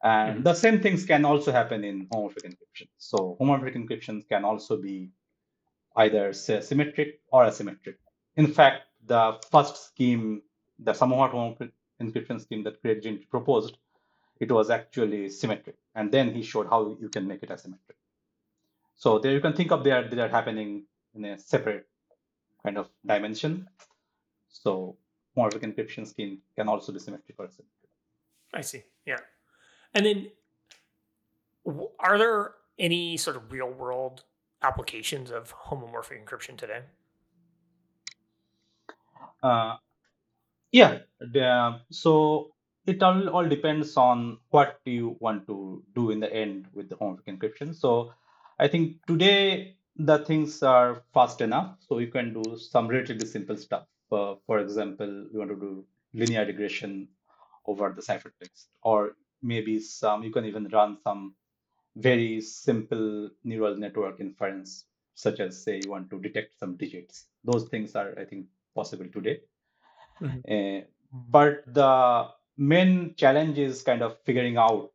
And 0.03 0.35
mm-hmm. 0.35 0.43
the 0.43 0.53
same 0.53 0.81
things 0.81 1.05
can 1.05 1.25
also 1.25 1.51
happen 1.51 1.83
in 1.83 2.07
homomorphic 2.07 2.45
encryption. 2.45 2.87
So 2.97 3.37
homomorphic 3.39 3.75
encryption 3.75 4.27
can 4.27 4.43
also 4.43 4.77
be 4.77 5.09
either 5.95 6.33
symmetric 6.33 7.21
or 7.31 7.45
asymmetric. 7.45 7.95
In 8.35 8.47
fact, 8.47 8.83
the 9.05 9.39
first 9.51 9.87
scheme, 9.87 10.41
the 10.79 10.93
somewhat 10.93 11.31
homomorphic 11.31 11.71
encryption 12.01 12.41
scheme 12.41 12.63
that 12.63 12.81
Craig 12.81 13.01
Gentry 13.01 13.25
proposed, 13.29 13.77
it 14.39 14.51
was 14.51 14.69
actually 14.69 15.29
symmetric. 15.29 15.77
And 15.95 16.11
then 16.11 16.33
he 16.33 16.43
showed 16.43 16.67
how 16.67 16.97
you 16.99 17.09
can 17.09 17.27
make 17.27 17.41
it 17.43 17.49
asymmetric. 17.49 17.97
So 18.97 19.19
there 19.19 19.31
you 19.31 19.41
can 19.41 19.53
think 19.53 19.71
of 19.71 19.83
that 19.85 20.11
they 20.11 20.21
are 20.21 20.27
happening 20.27 20.85
in 21.13 21.25
a 21.25 21.37
separate 21.37 21.87
kind 22.63 22.77
of 22.77 22.89
dimension. 23.05 23.67
So 24.63 24.97
homomorphic 25.35 25.63
encryption 25.63 26.07
scheme 26.07 26.39
can 26.55 26.67
also 26.69 26.91
be 26.91 26.99
symmetric 26.99 27.35
or 27.37 27.47
asymmetric. 27.47 27.91
I 28.53 28.61
see. 28.61 28.83
Yeah. 29.05 29.19
And 29.93 30.05
then 30.05 30.27
are 31.99 32.17
there 32.17 32.53
any 32.79 33.17
sort 33.17 33.35
of 33.35 33.51
real 33.51 33.69
world 33.69 34.23
applications 34.61 35.31
of 35.31 35.53
homomorphic 35.53 36.23
encryption 36.23 36.57
today? 36.57 36.81
Uh, 39.43 39.75
yeah. 40.71 40.99
The, 41.19 41.81
so 41.89 42.51
it 42.85 43.03
all, 43.03 43.27
all 43.29 43.47
depends 43.47 43.97
on 43.97 44.37
what 44.49 44.79
you 44.85 45.17
want 45.19 45.47
to 45.47 45.83
do 45.93 46.11
in 46.11 46.19
the 46.19 46.33
end 46.33 46.67
with 46.73 46.89
the 46.89 46.95
homomorphic 46.95 47.27
encryption. 47.27 47.75
So 47.75 48.13
I 48.57 48.67
think 48.67 49.05
today 49.05 49.75
the 49.97 50.19
things 50.19 50.63
are 50.63 51.03
fast 51.13 51.41
enough. 51.41 51.77
So 51.87 51.99
you 51.99 52.07
can 52.07 52.33
do 52.33 52.57
some 52.57 52.87
relatively 52.87 53.27
simple 53.27 53.57
stuff. 53.57 53.85
Uh, 54.11 54.35
for 54.45 54.59
example, 54.59 55.27
you 55.31 55.39
want 55.39 55.49
to 55.49 55.55
do 55.55 55.85
linear 56.13 56.45
regression 56.45 57.07
over 57.65 57.91
the 57.95 58.01
ciphertext, 58.01 58.67
or 58.83 59.15
maybe 59.41 59.79
some 59.79 60.23
you 60.23 60.31
can 60.31 60.45
even 60.45 60.67
run 60.71 60.97
some 61.03 61.33
very 61.95 62.41
simple 62.41 63.29
neural 63.43 63.75
network 63.77 64.19
inference, 64.19 64.85
such 65.15 65.39
as 65.39 65.63
say 65.63 65.81
you 65.83 65.89
want 65.89 66.09
to 66.09 66.19
detect 66.19 66.57
some 66.59 66.75
digits. 66.75 67.25
Those 67.43 67.67
things 67.69 67.95
are, 67.95 68.13
I 68.19 68.25
think, 68.25 68.45
possible 68.75 69.07
today. 69.11 69.39
Mm-hmm. 70.21 70.39
Uh, 70.51 70.81
but 71.11 71.63
the 71.73 72.27
main 72.57 73.15
challenge 73.15 73.57
is 73.57 73.81
kind 73.81 74.01
of 74.01 74.17
figuring 74.25 74.57
out 74.57 74.91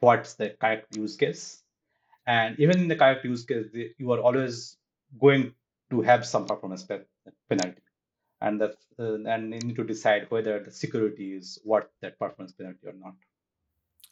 what's 0.00 0.34
the 0.34 0.50
correct 0.60 0.96
use 0.96 1.16
case. 1.16 1.62
And 2.26 2.58
even 2.60 2.78
in 2.78 2.88
the 2.88 2.96
correct 2.96 3.24
use 3.24 3.44
case, 3.44 3.66
you 3.98 4.12
are 4.12 4.20
always 4.20 4.76
going 5.20 5.54
to 5.90 6.00
have 6.02 6.26
some 6.26 6.46
performance 6.46 6.86
penalty 7.48 7.80
and 8.40 8.60
that 8.60 8.76
uh, 8.98 9.14
and 9.24 9.52
you 9.54 9.60
need 9.60 9.76
to 9.76 9.84
decide 9.84 10.26
whether 10.30 10.62
the 10.62 10.70
security 10.70 11.34
is 11.34 11.58
worth 11.64 11.88
that 12.02 12.18
performance 12.18 12.52
penalty 12.52 12.86
or 12.86 12.94
not. 12.94 13.14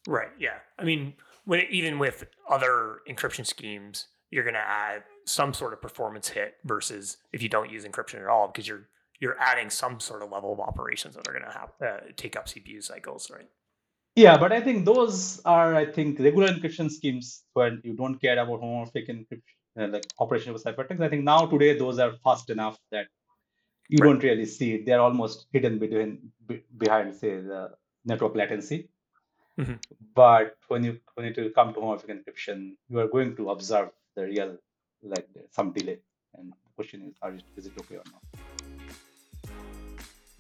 Right. 0.07 0.31
Yeah. 0.39 0.59
I 0.79 0.85
mean, 0.85 1.15
when 1.45 1.63
even 1.71 1.99
with 1.99 2.25
other 2.49 3.01
encryption 3.09 3.47
schemes, 3.47 4.09
you're 4.31 4.45
going 4.45 4.55
to 4.55 4.61
add 4.61 5.05
some 5.25 5.53
sort 5.53 5.73
of 5.73 5.83
performance 5.83 6.29
hit 6.29 6.55
versus 6.65 7.19
if 7.33 7.43
you 7.43 7.49
don't 7.49 7.71
use 7.71 7.85
encryption 7.85 8.21
at 8.21 8.29
all 8.29 8.49
because 8.49 8.67
you're 8.69 8.89
you're 9.19 9.37
adding 9.41 9.71
some 9.71 9.99
sort 9.99 10.23
of 10.23 10.31
level 10.31 10.53
of 10.53 10.61
operations 10.61 11.15
that 11.15 11.27
are 11.27 11.33
going 11.33 11.45
to 11.45 11.59
have 11.59 11.71
uh, 11.85 12.01
take 12.17 12.37
up 12.37 12.47
CPU 12.47 12.83
cycles, 12.83 13.31
right? 13.31 13.49
Yeah, 14.15 14.37
but 14.39 14.53
I 14.53 14.61
think 14.61 14.85
those 14.85 15.41
are 15.45 15.75
I 15.75 15.87
think 15.87 16.19
regular 16.19 16.49
encryption 16.49 16.91
schemes 16.91 17.45
when 17.55 17.81
you 17.85 17.95
don't 17.95 18.19
care 18.21 18.39
about 18.39 18.61
homomorphic 18.61 19.09
encryption, 19.09 19.43
uh, 19.79 19.89
like 19.89 20.07
operation 20.19 20.55
of 20.55 20.63
ciphertext. 20.63 21.01
I 21.01 21.09
think 21.09 21.25
now 21.25 21.47
today 21.47 21.79
those 21.79 21.99
are 21.99 22.13
fast 22.25 22.51
enough 22.51 22.79
that 22.91 23.07
you 23.89 23.99
right. 23.99 24.09
don't 24.09 24.23
really 24.23 24.47
see 24.47 24.75
it. 24.75 24.87
They're 24.87 25.01
almost 25.01 25.47
hidden 25.53 25.79
between 25.79 26.33
behind, 26.77 27.15
say, 27.15 27.41
the 27.41 27.71
network 28.05 28.35
latency. 28.35 28.89
Mm-hmm. 29.59 29.75
But 30.15 30.57
when 30.69 30.85
you 30.85 31.01
when 31.15 31.27
it 31.27 31.37
will 31.37 31.51
come 31.51 31.73
to 31.75 31.81
homomorphic 31.81 32.11
encryption, 32.11 32.77
you 32.89 32.99
are 32.99 33.09
going 33.09 33.37
to 33.37 33.51
observe 33.51 33.91
the 34.15 34.25
real 34.25 34.57
like 35.03 35.29
some 35.51 35.73
delay. 35.73 35.99
And 36.37 36.53
the 36.53 36.71
question 36.75 37.03
is, 37.09 37.15
are, 37.23 37.35
is 37.57 37.67
it 37.67 37.73
okay 37.81 37.97
or 37.97 38.03
not? 38.13 38.23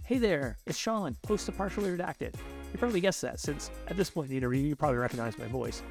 Hey 0.04 0.18
there, 0.18 0.56
it's 0.66 0.78
Sean, 0.78 1.16
host 1.26 1.48
of 1.48 1.56
Partially 1.56 1.90
Redacted. 1.90 2.34
You 2.72 2.78
probably 2.78 3.00
guessed 3.00 3.22
that, 3.22 3.40
since 3.40 3.70
at 3.88 3.96
this 3.96 4.10
point 4.10 4.26
in 4.26 4.30
the 4.32 4.36
interview, 4.36 4.60
you 4.60 4.76
probably 4.76 4.98
recognize 4.98 5.36
my 5.38 5.46
voice. 5.46 5.82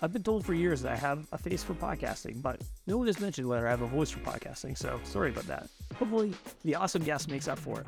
I've 0.00 0.12
been 0.12 0.22
told 0.22 0.44
for 0.44 0.54
years 0.54 0.82
that 0.82 0.92
I 0.92 0.96
have 0.96 1.26
a 1.32 1.38
face 1.38 1.62
for 1.62 1.74
podcasting, 1.74 2.42
but 2.42 2.60
no 2.86 2.98
one 2.98 3.06
has 3.06 3.20
mentioned 3.20 3.48
whether 3.48 3.66
I 3.66 3.70
have 3.70 3.82
a 3.82 3.86
voice 3.86 4.10
for 4.10 4.20
podcasting, 4.20 4.76
so 4.76 4.98
sorry 5.04 5.30
about 5.30 5.46
that. 5.46 5.68
Hopefully, 5.96 6.32
the 6.64 6.74
awesome 6.74 7.02
guest 7.02 7.28
makes 7.28 7.48
up 7.48 7.58
for 7.58 7.80
it. 7.80 7.86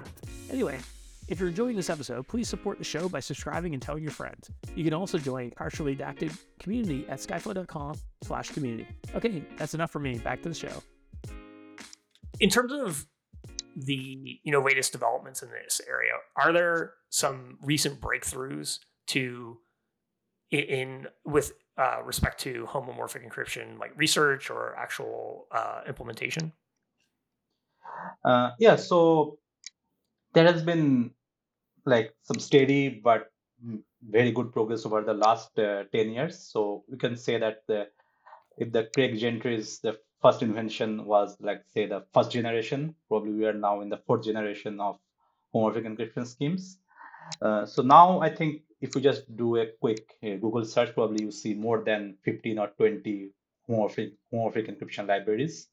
Anyway, 0.50 0.78
if 1.26 1.40
you're 1.40 1.48
enjoying 1.48 1.74
this 1.74 1.88
episode, 1.88 2.28
please 2.28 2.48
support 2.48 2.78
the 2.78 2.84
show 2.84 3.08
by 3.08 3.20
subscribing 3.20 3.72
and 3.72 3.82
telling 3.82 4.02
your 4.02 4.12
friends. 4.12 4.50
You 4.74 4.84
can 4.84 4.92
also 4.92 5.18
join 5.18 5.50
Partially 5.52 5.96
Redacted 5.96 6.36
community 6.60 7.06
at 7.08 7.18
skyflow.com 7.18 7.96
slash 8.22 8.50
community. 8.50 8.86
Okay, 9.14 9.42
that's 9.56 9.74
enough 9.74 9.90
for 9.90 10.00
me. 10.00 10.18
Back 10.18 10.42
to 10.42 10.50
the 10.50 10.54
show. 10.54 10.82
In 12.40 12.50
terms 12.50 12.72
of 12.72 13.06
the 13.76 14.38
you 14.44 14.52
know 14.52 14.60
latest 14.60 14.92
developments 14.92 15.42
in 15.42 15.48
this 15.50 15.80
area, 15.88 16.12
are 16.36 16.52
there 16.52 16.94
some 17.08 17.58
recent 17.62 18.00
breakthroughs 18.00 18.78
to 19.08 19.58
in 20.50 21.06
with 21.24 21.52
uh, 21.76 22.00
respect 22.04 22.40
to 22.40 22.66
homomorphic 22.66 23.28
encryption, 23.28 23.78
like 23.78 23.92
research 23.96 24.50
or 24.50 24.76
actual 24.76 25.46
uh, 25.50 25.80
implementation? 25.86 26.52
Uh, 28.24 28.50
yeah, 28.58 28.76
so 28.76 29.38
there 30.34 30.44
has 30.44 30.62
been 30.62 31.10
like 31.86 32.14
some 32.22 32.38
steady 32.38 32.88
but 32.88 33.30
very 34.08 34.32
good 34.32 34.52
progress 34.52 34.84
over 34.84 35.02
the 35.02 35.14
last 35.14 35.58
uh, 35.58 35.84
10 35.92 36.10
years. 36.10 36.38
So 36.38 36.84
we 36.88 36.98
can 36.98 37.16
say 37.16 37.38
that 37.38 37.62
the, 37.66 37.88
if 38.58 38.72
the 38.72 38.88
Craig 38.94 39.18
Gentry's 39.18 39.80
the 39.80 39.98
first 40.20 40.42
invention 40.42 41.04
was 41.04 41.36
like 41.40 41.62
say 41.72 41.86
the 41.86 42.04
first 42.12 42.30
generation, 42.30 42.94
probably 43.08 43.32
we 43.32 43.46
are 43.46 43.52
now 43.52 43.80
in 43.80 43.88
the 43.88 43.98
fourth 44.06 44.24
generation 44.24 44.80
of 44.80 44.98
homomorphic 45.54 45.86
encryption 45.86 46.26
schemes. 46.26 46.78
Uh, 47.40 47.66
so 47.66 47.82
now 47.82 48.20
I 48.20 48.34
think 48.34 48.62
if 48.80 48.94
you 48.94 49.00
just 49.00 49.36
do 49.36 49.56
a 49.56 49.66
quick 49.80 50.14
uh, 50.22 50.36
Google 50.36 50.64
search, 50.64 50.94
probably 50.94 51.24
you 51.24 51.30
see 51.30 51.54
more 51.54 51.82
than 51.84 52.16
15 52.24 52.58
or 52.58 52.68
20 52.76 53.30
homomorphic, 53.68 54.12
homomorphic 54.32 54.68
encryption 54.70 55.08
libraries. 55.08 55.68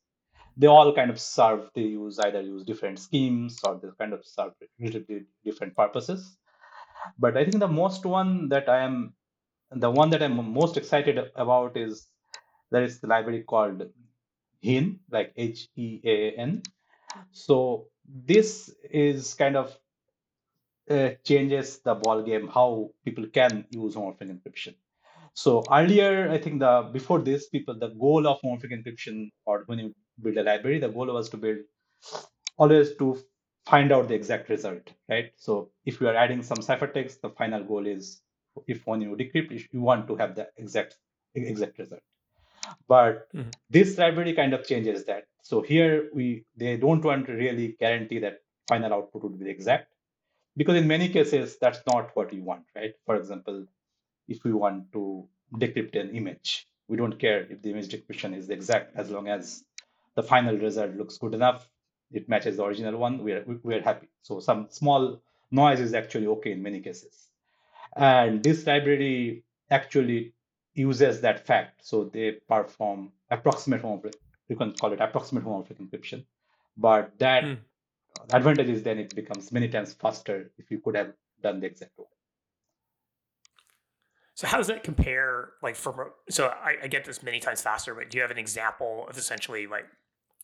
They 0.58 0.68
all 0.68 0.94
kind 0.94 1.10
of 1.10 1.20
serve, 1.20 1.70
they 1.76 1.82
use 1.82 2.20
either 2.20 2.42
use 2.42 2.64
different 2.64 3.00
schemes 3.00 3.60
or 3.64 3.80
they 3.82 3.88
kind 4.00 4.14
of 4.14 4.26
serve 4.26 4.54
different 5.46 5.76
purposes. 5.76 6.38
But 7.18 7.38
I 7.38 7.44
think 7.44 7.60
the 7.60 7.68
most 7.68 8.06
one 8.06 8.50
that 8.50 8.70
I 8.70 8.82
am, 8.82 9.14
the 9.72 9.90
one 9.90 10.10
that 10.12 10.22
I'm 10.22 10.54
most 10.54 10.78
excited 10.78 11.20
about 11.36 11.78
is 11.78 12.08
there 12.70 12.84
is 12.84 13.00
the 13.00 13.08
library 13.08 13.44
called 13.44 13.84
HEAAN, 14.64 15.00
like 15.10 15.34
H 15.36 15.68
E 15.76 16.00
A 16.04 16.32
N. 16.38 16.62
So 17.32 17.88
this 18.06 18.74
is 18.90 19.34
kind 19.34 19.56
of 19.56 19.76
changes 21.24 21.80
the 21.80 21.96
ball 21.96 22.22
game 22.22 22.48
how 22.48 22.90
people 23.06 23.26
can 23.28 23.66
use 23.70 23.96
homomorphic 23.96 24.30
encryption. 24.36 24.76
So 25.34 25.64
earlier, 25.72 26.30
I 26.30 26.38
think 26.38 26.60
the 26.60 26.90
before 26.92 27.20
this, 27.20 27.50
people 27.50 27.78
the 27.78 27.90
goal 27.90 28.28
of 28.28 28.42
homomorphic 28.42 28.72
encryption 28.78 29.32
or 29.46 29.64
when 29.68 29.80
you 29.80 29.96
build 30.22 30.38
a 30.38 30.44
library, 30.44 30.80
the 30.80 30.90
goal 30.90 31.08
was 31.08 31.30
to 31.30 31.38
build 31.38 31.60
always 32.58 32.96
to 32.98 33.18
find 33.66 33.92
out 33.92 34.08
the 34.08 34.16
exact 34.16 34.50
result, 34.50 34.92
right? 35.10 35.32
So 35.38 35.72
if 35.86 36.02
you 36.02 36.08
are 36.10 36.16
adding 36.16 36.44
some 36.44 36.58
ciphertext, 36.58 37.22
the 37.22 37.30
final 37.30 37.64
goal 37.64 37.86
is 37.88 38.22
if 38.68 38.86
when 38.86 39.02
you 39.02 39.16
decrypt, 39.16 39.68
you 39.72 39.82
want 39.82 40.08
to 40.08 40.16
have 40.16 40.36
the 40.36 40.48
exact 40.58 40.98
exact 41.36 41.80
result. 41.80 42.02
But 42.88 43.34
mm-hmm. 43.34 43.50
this 43.70 43.98
library 43.98 44.34
kind 44.34 44.54
of 44.54 44.68
changes 44.68 45.06
that. 45.06 45.26
So 45.44 45.62
here 45.62 46.10
we 46.14 46.46
they 46.56 46.78
don't 46.78 47.04
want 47.04 47.26
to 47.28 47.34
really 47.34 47.76
guarantee 47.80 48.20
that 48.20 48.40
final 48.68 48.94
output 48.94 49.24
would 49.24 49.40
be 49.40 49.50
exact 49.50 49.91
because 50.58 50.76
in 50.76 50.88
many 50.88 51.10
cases 51.10 51.58
that's 51.60 51.82
not 51.88 52.10
what 52.16 52.34
you 52.34 52.44
want 52.44 52.64
right 52.76 52.94
for 53.06 53.16
example 53.16 53.66
if 54.28 54.44
we 54.44 54.54
want 54.54 54.92
to 54.92 55.28
decrypt 55.56 56.00
an 56.00 56.16
image 56.16 56.68
we 56.88 56.98
don't 56.98 57.20
care 57.20 57.48
if 57.50 57.62
the 57.62 57.72
image 57.72 57.90
decryption 57.90 58.36
is 58.38 58.50
exact 58.50 58.96
as 58.96 59.10
long 59.10 59.28
as 59.28 59.64
the 60.16 60.24
final 60.24 60.58
result 60.58 60.96
looks 60.96 61.18
good 61.18 61.34
enough, 61.34 61.70
it 62.12 62.28
matches 62.28 62.58
the 62.58 62.64
original 62.64 62.98
one, 62.98 63.24
we 63.24 63.32
are, 63.32 63.46
we 63.64 63.76
are 63.76 63.82
happy. 63.82 64.08
So 64.22 64.40
some 64.40 64.68
small 64.70 65.22
noise 65.50 65.80
is 65.80 65.94
actually 65.94 66.28
okay 66.28 66.52
in 66.52 66.62
many 66.62 66.82
cases. 66.82 67.28
And 67.96 68.44
this 68.44 68.66
library 68.66 69.44
actually 69.70 70.34
uses 70.74 71.22
that 71.22 71.46
fact. 71.46 71.86
So 71.86 72.06
they 72.06 72.32
perform 72.48 73.12
approximate 73.30 73.84
homomorphic, 73.84 74.16
you 74.50 74.56
can 74.56 74.74
call 74.74 74.92
it 74.94 75.00
approximate 75.00 75.46
homomorphic 75.46 75.80
encryption. 75.80 76.26
But 76.78 77.18
that 77.20 77.44
mm. 77.44 77.58
Advantage 78.34 78.70
is 78.70 78.84
then 78.84 79.00
it 79.00 79.16
becomes 79.16 79.52
many 79.52 79.68
times 79.68 79.94
faster 79.94 80.52
if 80.58 80.70
you 80.72 80.80
could 80.80 80.96
have 80.96 81.14
done 81.42 81.60
the 81.60 81.68
exact 81.68 81.92
one. 81.96 82.08
So 84.36 84.48
how 84.48 84.58
does 84.58 84.68
that 84.68 84.84
compare 84.84 85.52
like 85.62 85.76
from 85.76 85.96
so 86.30 86.48
I, 86.48 86.76
I, 86.84 86.88
get 86.88 87.06
this 87.06 87.22
many 87.22 87.40
times 87.40 87.62
faster, 87.62 87.94
but 87.94 88.10
do 88.10 88.18
you 88.18 88.22
have 88.24 88.32
an 88.32 88.38
example 88.38 89.06
of 89.10 89.18
essentially 89.18 89.68
like 89.68 89.86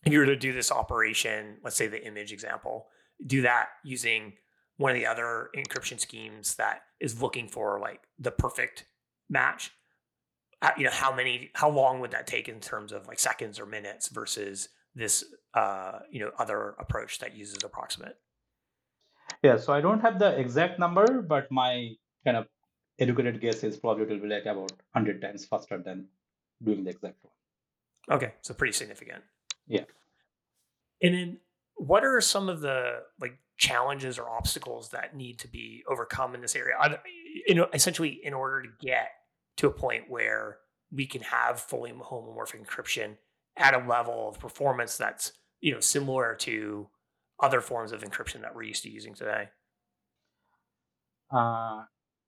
if 0.06 0.14
you 0.14 0.20
were 0.20 0.26
to 0.26 0.36
do 0.36 0.54
this 0.54 0.72
operation, 0.72 1.58
let's 1.64 1.76
say 1.76 1.88
the 1.88 2.06
image 2.06 2.32
example, 2.32 2.88
do 3.26 3.42
that 3.42 3.70
using 3.84 4.34
one 4.78 4.92
of 4.92 4.96
the 4.96 5.08
other 5.08 5.50
encryption 5.58 6.00
schemes 6.00 6.56
that 6.56 6.82
is 7.00 7.22
looking 7.22 7.48
for 7.48 7.80
like 7.80 8.02
the 8.20 8.32
perfect 8.32 8.86
match? 9.30 9.72
Uh, 10.62 10.72
you 10.78 10.84
know, 10.84 10.92
how 10.92 11.14
many 11.16 11.50
how 11.56 11.70
long 11.70 12.00
would 12.00 12.12
that 12.12 12.28
take 12.28 12.48
in 12.48 12.60
terms 12.60 12.92
of 12.92 13.08
like 13.08 13.20
seconds 13.20 13.60
or 13.60 13.66
minutes 13.66 14.10
versus 14.10 14.70
this 14.98 15.24
uh, 15.54 16.00
you 16.12 16.20
know, 16.20 16.32
other 16.38 16.76
approach 16.80 17.20
that 17.20 17.36
uses 17.36 17.64
approximate? 17.64 18.18
Yeah, 19.44 19.58
so 19.58 19.74
I 19.74 19.82
don't 19.82 20.00
have 20.02 20.20
the 20.20 20.38
exact 20.38 20.80
number, 20.80 21.22
but 21.22 21.52
my 21.52 21.92
kind 22.24 22.38
of 22.38 22.48
educated 23.00 23.40
guess 23.40 23.64
is 23.64 23.78
probably 23.78 24.04
it 24.04 24.10
will 24.10 24.20
be 24.20 24.28
like 24.28 24.44
about 24.44 24.72
100 24.94 25.22
times 25.22 25.46
faster 25.46 25.78
than 25.78 26.08
doing 26.64 26.84
the 26.84 26.92
exact 26.92 27.18
one. 27.22 28.18
Okay, 28.18 28.34
so 28.42 28.54
pretty 28.54 28.74
significant. 28.74 29.24
Yeah. 29.68 29.84
And 31.02 31.14
then 31.14 31.38
what 31.76 32.04
are 32.04 32.20
some 32.22 32.50
of 32.50 32.62
the 32.62 33.04
like 33.20 33.38
challenges 33.58 34.18
or 34.18 34.30
obstacles 34.30 34.90
that 34.90 35.16
need 35.16 35.40
to 35.40 35.48
be 35.48 35.84
overcome 35.88 36.34
in 36.34 36.42
this 36.42 36.56
area? 36.56 36.76
You 37.48 37.56
know, 37.56 37.68
essentially 37.74 38.20
in 38.24 38.34
order 38.34 38.64
to 38.64 38.70
get 38.80 39.10
to 39.58 39.68
a 39.68 39.72
point 39.72 40.06
where 40.08 40.58
we 40.92 41.06
can 41.06 41.22
have 41.22 41.60
fully 41.60 41.92
homomorphic 41.92 42.66
encryption 42.66 43.18
at 43.58 43.74
a 43.74 43.88
level 43.88 44.30
of 44.30 44.40
performance 44.40 44.98
that's, 44.98 45.34
you 45.62 45.74
know, 45.74 45.80
similar 45.80 46.36
to 46.36 46.88
other 47.42 47.62
forms 47.62 47.92
of 47.92 48.02
encryption 48.04 48.42
that 48.42 48.56
we're 48.56 48.64
used 48.64 48.84
to 48.84 48.90
using 48.90 49.14
today. 49.14 49.50
Uh, 51.32 51.84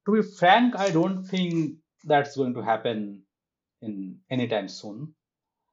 to 0.06 0.12
be 0.12 0.22
frank, 0.22 0.76
I 0.76 0.90
don't 0.90 1.24
think 1.24 1.76
that's 2.04 2.36
going 2.36 2.54
to 2.54 2.62
happen 2.62 3.22
in 3.82 4.18
anytime 4.30 4.68
soon. 4.68 5.14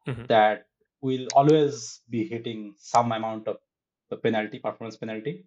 Mm-hmm. 0.07 0.25
That 0.27 0.67
we'll 1.01 1.27
always 1.35 2.01
be 2.09 2.27
hitting 2.27 2.75
some 2.77 3.11
amount 3.11 3.47
of 3.47 3.57
the 4.09 4.15
penalty, 4.15 4.59
performance 4.59 4.95
penalty. 4.95 5.45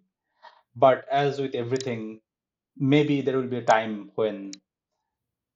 But 0.75 1.05
as 1.11 1.39
with 1.39 1.55
everything, 1.55 2.21
maybe 2.77 3.21
there 3.21 3.37
will 3.37 3.47
be 3.47 3.57
a 3.57 3.63
time 3.63 4.11
when 4.15 4.51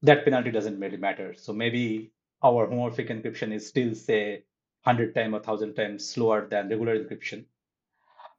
that 0.01 0.25
penalty 0.25 0.51
doesn't 0.51 0.79
really 0.79 0.97
matter. 0.97 1.33
So 1.38 1.53
maybe 1.53 2.12
our 2.45 2.67
homomorphic 2.67 3.09
encryption 3.09 3.51
is 3.51 3.67
still, 3.67 3.95
say, 3.95 4.43
100 4.83 5.15
times 5.15 5.33
or 5.33 5.39
1000 5.39 5.73
times 5.73 6.07
slower 6.07 6.47
than 6.47 6.69
regular 6.69 7.03
encryption. 7.03 7.45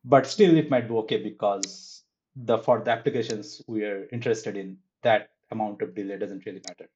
But 0.04 0.26
still, 0.26 0.56
it 0.56 0.70
might 0.70 0.88
be 0.88 0.94
okay 0.94 1.22
because 1.22 2.04
the 2.36 2.58
for 2.58 2.80
the 2.80 2.92
applications 2.92 3.62
we 3.66 3.84
are 3.84 4.06
interested 4.12 4.56
in, 4.56 4.76
that 5.02 5.30
amount 5.50 5.82
of 5.82 5.94
delay 5.94 6.18
doesn't 6.18 6.46
really 6.46 6.62
matter. 6.68 6.88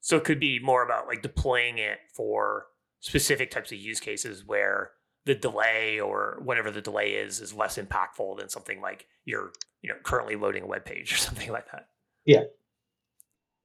So 0.00 0.16
it 0.16 0.24
could 0.24 0.40
be 0.40 0.58
more 0.58 0.82
about 0.82 1.06
like 1.06 1.22
deploying 1.22 1.78
it 1.78 1.98
for 2.14 2.66
specific 3.00 3.50
types 3.50 3.72
of 3.72 3.78
use 3.78 4.00
cases 4.00 4.44
where 4.46 4.92
the 5.26 5.34
delay 5.34 6.00
or 6.00 6.38
whatever 6.42 6.70
the 6.70 6.80
delay 6.80 7.12
is 7.12 7.40
is 7.40 7.52
less 7.52 7.76
impactful 7.76 8.38
than 8.38 8.48
something 8.48 8.80
like 8.80 9.06
you're 9.24 9.52
you 9.82 9.90
know 9.90 9.96
currently 10.02 10.36
loading 10.36 10.62
a 10.62 10.66
web 10.66 10.84
page 10.84 11.12
or 11.12 11.16
something 11.28 11.52
like 11.52 11.70
that. 11.72 11.88
Yeah. 12.24 12.44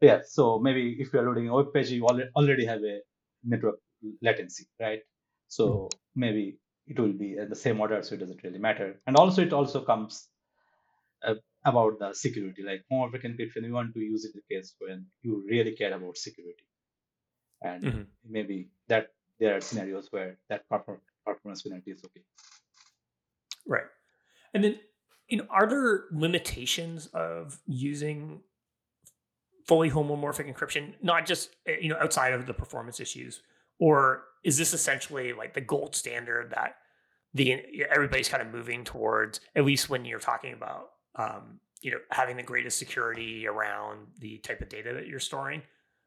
Yeah. 0.03 0.19
So 0.27 0.59
maybe 0.59 0.97
if 0.99 1.13
you're 1.13 1.25
loading 1.25 1.47
a 1.47 1.55
web 1.55 1.73
page, 1.73 1.89
you 1.89 2.05
already 2.05 2.65
have 2.65 2.81
a 2.83 2.99
network 3.43 3.75
latency, 4.21 4.65
right? 4.79 4.99
So 5.47 5.67
mm-hmm. 5.67 6.19
maybe 6.19 6.57
it 6.87 6.99
will 6.99 7.13
be 7.13 7.37
at 7.37 7.49
the 7.49 7.55
same 7.55 7.79
order, 7.79 8.03
so 8.03 8.15
it 8.15 8.19
doesn't 8.19 8.43
really 8.43 8.59
matter. 8.59 8.99
And 9.07 9.15
also, 9.15 9.41
it 9.41 9.53
also 9.53 9.81
comes 9.81 10.27
uh, 11.25 11.35
about 11.63 11.99
the 11.99 12.13
security. 12.13 12.63
Like 12.63 12.83
homomorphic 12.91 13.23
encryption, 13.23 13.63
you 13.63 13.71
want 13.71 13.93
to 13.93 14.01
use 14.01 14.25
it 14.25 14.33
in 14.35 14.41
the 14.41 14.55
case 14.55 14.75
when 14.79 15.05
you 15.21 15.41
really 15.49 15.71
care 15.71 15.93
about 15.93 16.17
security, 16.17 16.67
and 17.61 17.83
mm-hmm. 17.83 18.01
maybe 18.29 18.69
that 18.89 19.07
there 19.39 19.55
are 19.55 19.61
scenarios 19.61 20.09
where 20.11 20.37
that 20.49 20.67
performance 20.67 21.61
penalty 21.61 21.91
is 21.91 22.03
okay. 22.03 22.25
Right, 23.65 23.87
and 24.53 24.65
then 24.65 24.79
you 25.29 25.37
know, 25.37 25.47
are 25.49 25.65
there 25.65 26.03
limitations 26.11 27.07
of 27.13 27.61
using 27.65 28.41
fully 29.65 29.89
homomorphic 29.89 30.53
encryption, 30.53 30.93
not 31.01 31.25
just 31.25 31.49
eh, 31.67 31.75
you 31.81 31.89
know 31.89 31.97
outside 31.99 32.33
of 32.33 32.45
the 32.45 32.53
performance 32.53 32.99
issues, 32.99 33.41
or 33.79 34.23
is 34.43 34.57
this 34.57 34.73
essentially 34.73 35.33
like 35.33 35.53
the 35.53 35.61
gold 35.61 35.95
standard 35.95 36.51
that 36.51 36.75
the 37.33 37.85
everybody's 37.89 38.29
kind 38.29 38.41
of 38.41 38.51
moving 38.53 38.83
towards? 38.83 39.39
At 39.55 39.65
least 39.65 39.89
when 39.89 40.05
you're 40.05 40.19
talking 40.19 40.53
about 40.53 40.91
um, 41.15 41.59
you 41.81 41.91
know 41.91 41.99
having 42.11 42.37
the 42.37 42.43
greatest 42.43 42.77
security 42.77 43.47
around 43.47 44.07
the 44.19 44.37
type 44.39 44.61
of 44.61 44.69
data 44.69 44.93
that 44.93 45.07
you're 45.07 45.19
storing. 45.19 45.61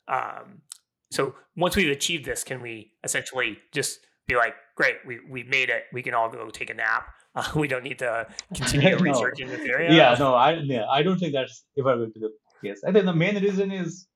Um, 0.08 0.62
so 1.10 1.34
once 1.56 1.76
we've 1.76 1.90
achieved 1.90 2.24
this, 2.24 2.44
can 2.44 2.60
we 2.60 2.92
essentially 3.04 3.58
just 3.72 4.00
be 4.26 4.36
like, 4.36 4.54
great, 4.74 4.96
we 5.06 5.20
we 5.28 5.42
made 5.44 5.70
it. 5.70 5.84
We 5.92 6.02
can 6.02 6.14
all 6.14 6.28
go 6.28 6.50
take 6.50 6.70
a 6.70 6.74
nap. 6.74 7.08
Uh, 7.34 7.44
we 7.56 7.68
don't 7.68 7.84
need 7.84 7.98
to 8.00 8.26
continue 8.54 8.90
no. 8.96 8.98
research 8.98 9.40
in 9.40 9.48
this 9.48 9.60
area. 9.60 9.92
Yeah, 9.92 10.16
no, 10.18 10.34
I 10.34 10.52
yeah, 10.52 10.86
I 10.88 11.02
don't 11.02 11.18
think 11.18 11.32
that's 11.32 11.64
ever 11.78 11.96
going 11.96 12.12
to 12.12 12.18
be 12.18 12.20
the 12.20 12.32
case. 12.66 12.83
I 12.87 12.92
think 12.92 13.05
the 13.05 13.14
main 13.14 13.42
reason 13.42 13.72
is 13.72 14.07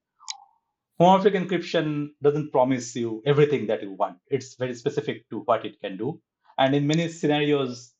homomorphic 1.01 1.35
encryption 1.41 2.11
doesn't 2.23 2.51
promise 2.53 2.95
you 2.95 3.23
everything 3.27 3.67
that 3.69 3.83
you 3.83 3.93
want. 3.93 4.19
It's 4.29 4.55
very 4.55 4.75
specific 4.75 5.29
to 5.31 5.41
what 5.41 5.65
it 5.65 5.81
can 5.81 5.97
do, 5.97 6.21
and 6.59 6.75
in 6.75 6.87
many 6.87 7.09
scenarios, 7.09 7.93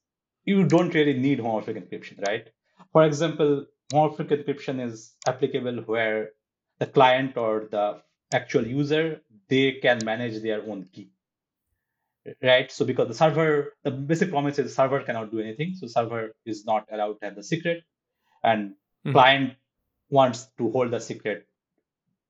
you 0.45 0.65
don't 0.65 0.95
really 0.95 1.15
need 1.15 1.39
homomorphic 1.39 1.77
encryption, 1.83 2.27
right? 2.27 2.49
For 2.93 3.05
example, 3.05 3.67
homomorphic 3.93 4.29
encryption 4.37 4.85
is 4.85 5.15
applicable 5.27 5.83
where 5.87 6.31
the 6.79 6.87
client 6.87 7.37
or 7.37 7.69
the 7.71 8.01
actual 8.33 8.67
user 8.67 9.21
they 9.49 9.73
can 9.73 9.99
manage 10.05 10.43
their 10.43 10.63
own 10.63 10.87
key 10.93 11.11
right 12.43 12.71
so 12.71 12.85
because 12.85 13.09
the 13.09 13.15
server 13.15 13.75
the 13.85 13.91
basic 13.91 14.31
promise 14.31 14.59
is 14.59 14.67
the 14.67 14.75
server 14.75 15.01
cannot 15.01 15.31
do 15.31 15.41
anything 15.41 15.75
so 15.75 15.87
server 15.87 16.33
is 16.45 16.65
not 16.65 16.87
allowed 16.93 17.19
to 17.21 17.27
have 17.27 17.37
the 17.37 17.43
secret 17.43 17.83
and 18.43 18.71
mm-hmm. 18.71 19.13
client 19.13 19.55
wants 20.11 20.47
to 20.59 20.71
hold 20.71 20.91
the 20.91 21.01
secret 21.01 21.47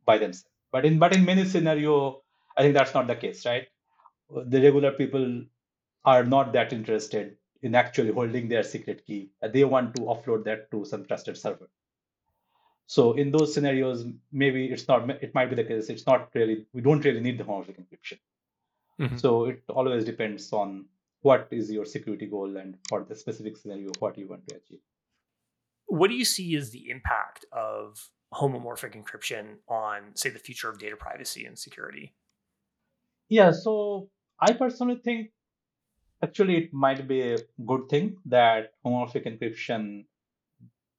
by 0.05 0.19
themselves 0.19 0.49
but 0.73 0.85
in 0.85 0.99
but 0.99 1.15
in 1.15 1.25
many 1.25 1.45
scenario 1.45 2.23
i 2.57 2.63
think 2.63 2.75
that's 2.75 2.95
not 2.95 3.07
the 3.07 3.17
case 3.17 3.45
right 3.47 3.69
the 4.55 4.63
regular 4.63 4.93
people 4.93 5.43
are 6.05 6.25
not 6.25 6.53
that 6.53 6.73
interested 6.73 7.37
in 7.63 7.75
actually 7.75 8.13
holding 8.13 8.49
their 8.49 8.63
secret 8.63 9.05
key. 9.07 9.31
They 9.43 9.65
want 9.65 9.95
to 9.97 10.03
offload 10.03 10.45
that 10.45 10.71
to 10.71 10.85
some 10.85 11.05
trusted 11.05 11.37
server. 11.37 11.69
So 12.87 13.13
in 13.13 13.31
those 13.31 13.55
scenarios, 13.55 14.05
maybe 14.33 14.67
it's 14.67 14.89
not. 14.89 15.09
It 15.23 15.35
might 15.35 15.51
be 15.51 15.57
the 15.57 15.65
case. 15.65 15.91
It's 15.91 16.07
not 16.07 16.31
really. 16.35 16.67
We 16.73 16.81
don't 16.81 17.05
really 17.05 17.21
need 17.21 17.39
the 17.39 17.45
homomorphic 17.45 17.79
encryption. 17.81 18.19
Mm-hmm. 19.01 19.17
So 19.19 19.45
it 19.47 19.63
always 19.69 20.05
depends 20.05 20.53
on 20.53 20.87
what 21.23 21.49
is 21.51 21.71
your 21.71 21.85
security 21.85 22.27
goal 22.27 22.57
and 22.57 22.79
for 22.89 23.05
the 23.05 23.15
specific 23.15 23.57
scenario 23.57 23.91
what 23.99 24.19
you 24.19 24.27
want 24.27 24.47
to 24.49 24.57
achieve. 24.57 24.81
What 25.91 26.09
do 26.09 26.17
you 26.17 26.25
see 26.25 26.57
as 26.57 26.71
the 26.71 26.89
impact 26.89 27.45
of 27.53 28.11
homomorphic 28.33 28.95
encryption 28.95 29.57
on, 29.69 30.15
say, 30.15 30.31
the 30.31 30.39
future 30.39 30.71
of 30.71 30.79
data 30.79 30.97
privacy 30.97 31.45
and 31.45 31.59
security? 31.59 32.15
Yeah, 33.29 33.51
so 33.51 34.09
I 34.41 34.53
personally 34.53 35.01
think 35.05 35.31
actually 36.23 36.57
it 36.57 36.73
might 36.73 37.07
be 37.09 37.21
a 37.35 37.39
good 37.67 37.89
thing 37.89 38.17
that 38.27 38.73
homomorphic 38.85 39.27
encryption 39.27 40.05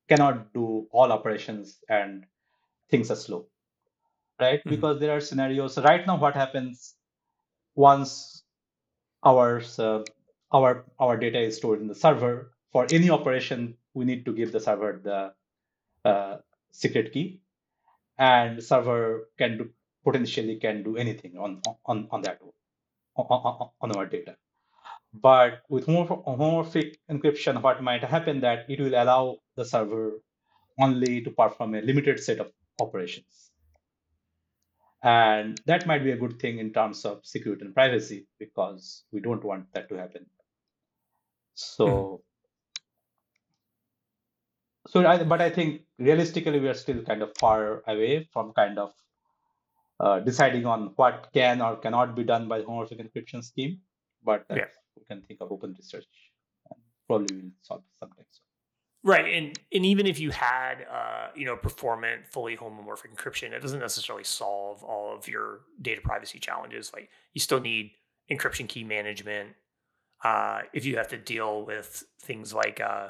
cannot 0.09 0.53
do 0.53 0.87
all 0.91 1.11
operations 1.11 1.79
and 1.87 2.25
things 2.89 3.09
are 3.09 3.15
slow 3.15 3.45
right 4.39 4.59
mm-hmm. 4.59 4.69
because 4.69 4.99
there 4.99 5.15
are 5.15 5.21
scenarios 5.21 5.77
right 5.77 6.05
now 6.05 6.17
what 6.17 6.35
happens 6.35 6.95
once 7.75 8.43
our 9.23 9.61
uh, 9.79 10.03
our 10.51 10.85
our 10.99 11.15
data 11.17 11.39
is 11.39 11.57
stored 11.57 11.79
in 11.79 11.87
the 11.87 11.95
server 11.95 12.51
for 12.71 12.85
any 12.91 13.09
operation 13.09 13.75
we 13.93 14.05
need 14.05 14.25
to 14.25 14.33
give 14.33 14.51
the 14.51 14.59
server 14.59 14.99
the 15.03 15.33
uh, 16.09 16.37
secret 16.71 17.11
key 17.13 17.41
and 18.17 18.63
server 18.63 19.29
can 19.37 19.57
do 19.57 19.69
potentially 20.03 20.55
can 20.57 20.83
do 20.83 20.97
anything 20.97 21.37
on 21.37 21.61
on 21.85 22.07
on 22.11 22.21
that 22.21 22.39
on, 23.15 23.69
on 23.81 23.91
our 23.97 24.05
data 24.05 24.35
but 25.13 25.63
with 25.69 25.87
more 25.87 26.07
homomorphic 26.07 26.95
encryption, 27.09 27.61
what 27.61 27.83
might 27.83 28.03
happen 28.03 28.39
that 28.41 28.69
it 28.69 28.79
will 28.79 28.95
allow 28.95 29.37
the 29.55 29.65
server 29.65 30.21
only 30.79 31.21
to 31.21 31.31
perform 31.31 31.75
a 31.75 31.81
limited 31.81 32.19
set 32.19 32.39
of 32.39 32.51
operations. 32.79 33.51
And 35.03 35.59
that 35.65 35.85
might 35.85 36.03
be 36.03 36.11
a 36.11 36.17
good 36.17 36.39
thing 36.39 36.59
in 36.59 36.71
terms 36.71 37.05
of 37.05 37.25
security 37.25 37.65
and 37.65 37.73
privacy 37.73 38.27
because 38.39 39.03
we 39.11 39.19
don't 39.19 39.43
want 39.43 39.73
that 39.73 39.89
to 39.89 39.97
happen. 39.97 40.27
So. 41.55 42.21
So 44.87 45.05
I, 45.05 45.23
but 45.23 45.41
I 45.41 45.49
think 45.49 45.81
realistically 45.99 46.59
we 46.59 46.67
are 46.67 46.73
still 46.73 47.01
kind 47.03 47.21
of 47.21 47.31
far 47.37 47.83
away 47.87 48.27
from 48.33 48.53
kind 48.53 48.79
of 48.79 48.93
uh, 49.99 50.19
deciding 50.19 50.65
on 50.65 50.91
what 50.95 51.29
can 51.33 51.61
or 51.61 51.77
cannot 51.77 52.15
be 52.15 52.23
done 52.23 52.47
by 52.47 52.59
the 52.59 52.63
homomorphic 52.65 52.99
encryption 52.99 53.43
scheme. 53.43 53.79
But 54.23 54.45
yeah. 54.49 54.65
we 54.97 55.03
can 55.05 55.21
think 55.21 55.41
of 55.41 55.51
open 55.51 55.75
research 55.77 56.05
and 56.71 56.79
probably 57.07 57.35
will 57.35 57.51
solve 57.61 57.83
something. 57.99 58.25
So. 58.31 58.41
Right, 59.03 59.33
and 59.33 59.57
and 59.73 59.83
even 59.85 60.05
if 60.05 60.19
you 60.19 60.29
had 60.29 60.85
uh, 60.91 61.27
you 61.35 61.45
know 61.45 61.55
performant 61.55 62.27
fully 62.27 62.55
homomorphic 62.55 63.15
encryption, 63.15 63.51
it 63.51 63.59
doesn't 63.59 63.79
necessarily 63.79 64.23
solve 64.23 64.83
all 64.83 65.15
of 65.15 65.27
your 65.27 65.61
data 65.81 66.01
privacy 66.01 66.37
challenges. 66.37 66.91
Like 66.93 67.09
you 67.33 67.41
still 67.41 67.59
need 67.59 67.91
encryption 68.31 68.67
key 68.67 68.83
management. 68.83 69.51
Uh, 70.23 70.61
if 70.73 70.85
you 70.85 70.97
have 70.97 71.07
to 71.07 71.17
deal 71.17 71.65
with 71.65 72.03
things 72.21 72.53
like 72.53 72.79
uh, 72.79 73.09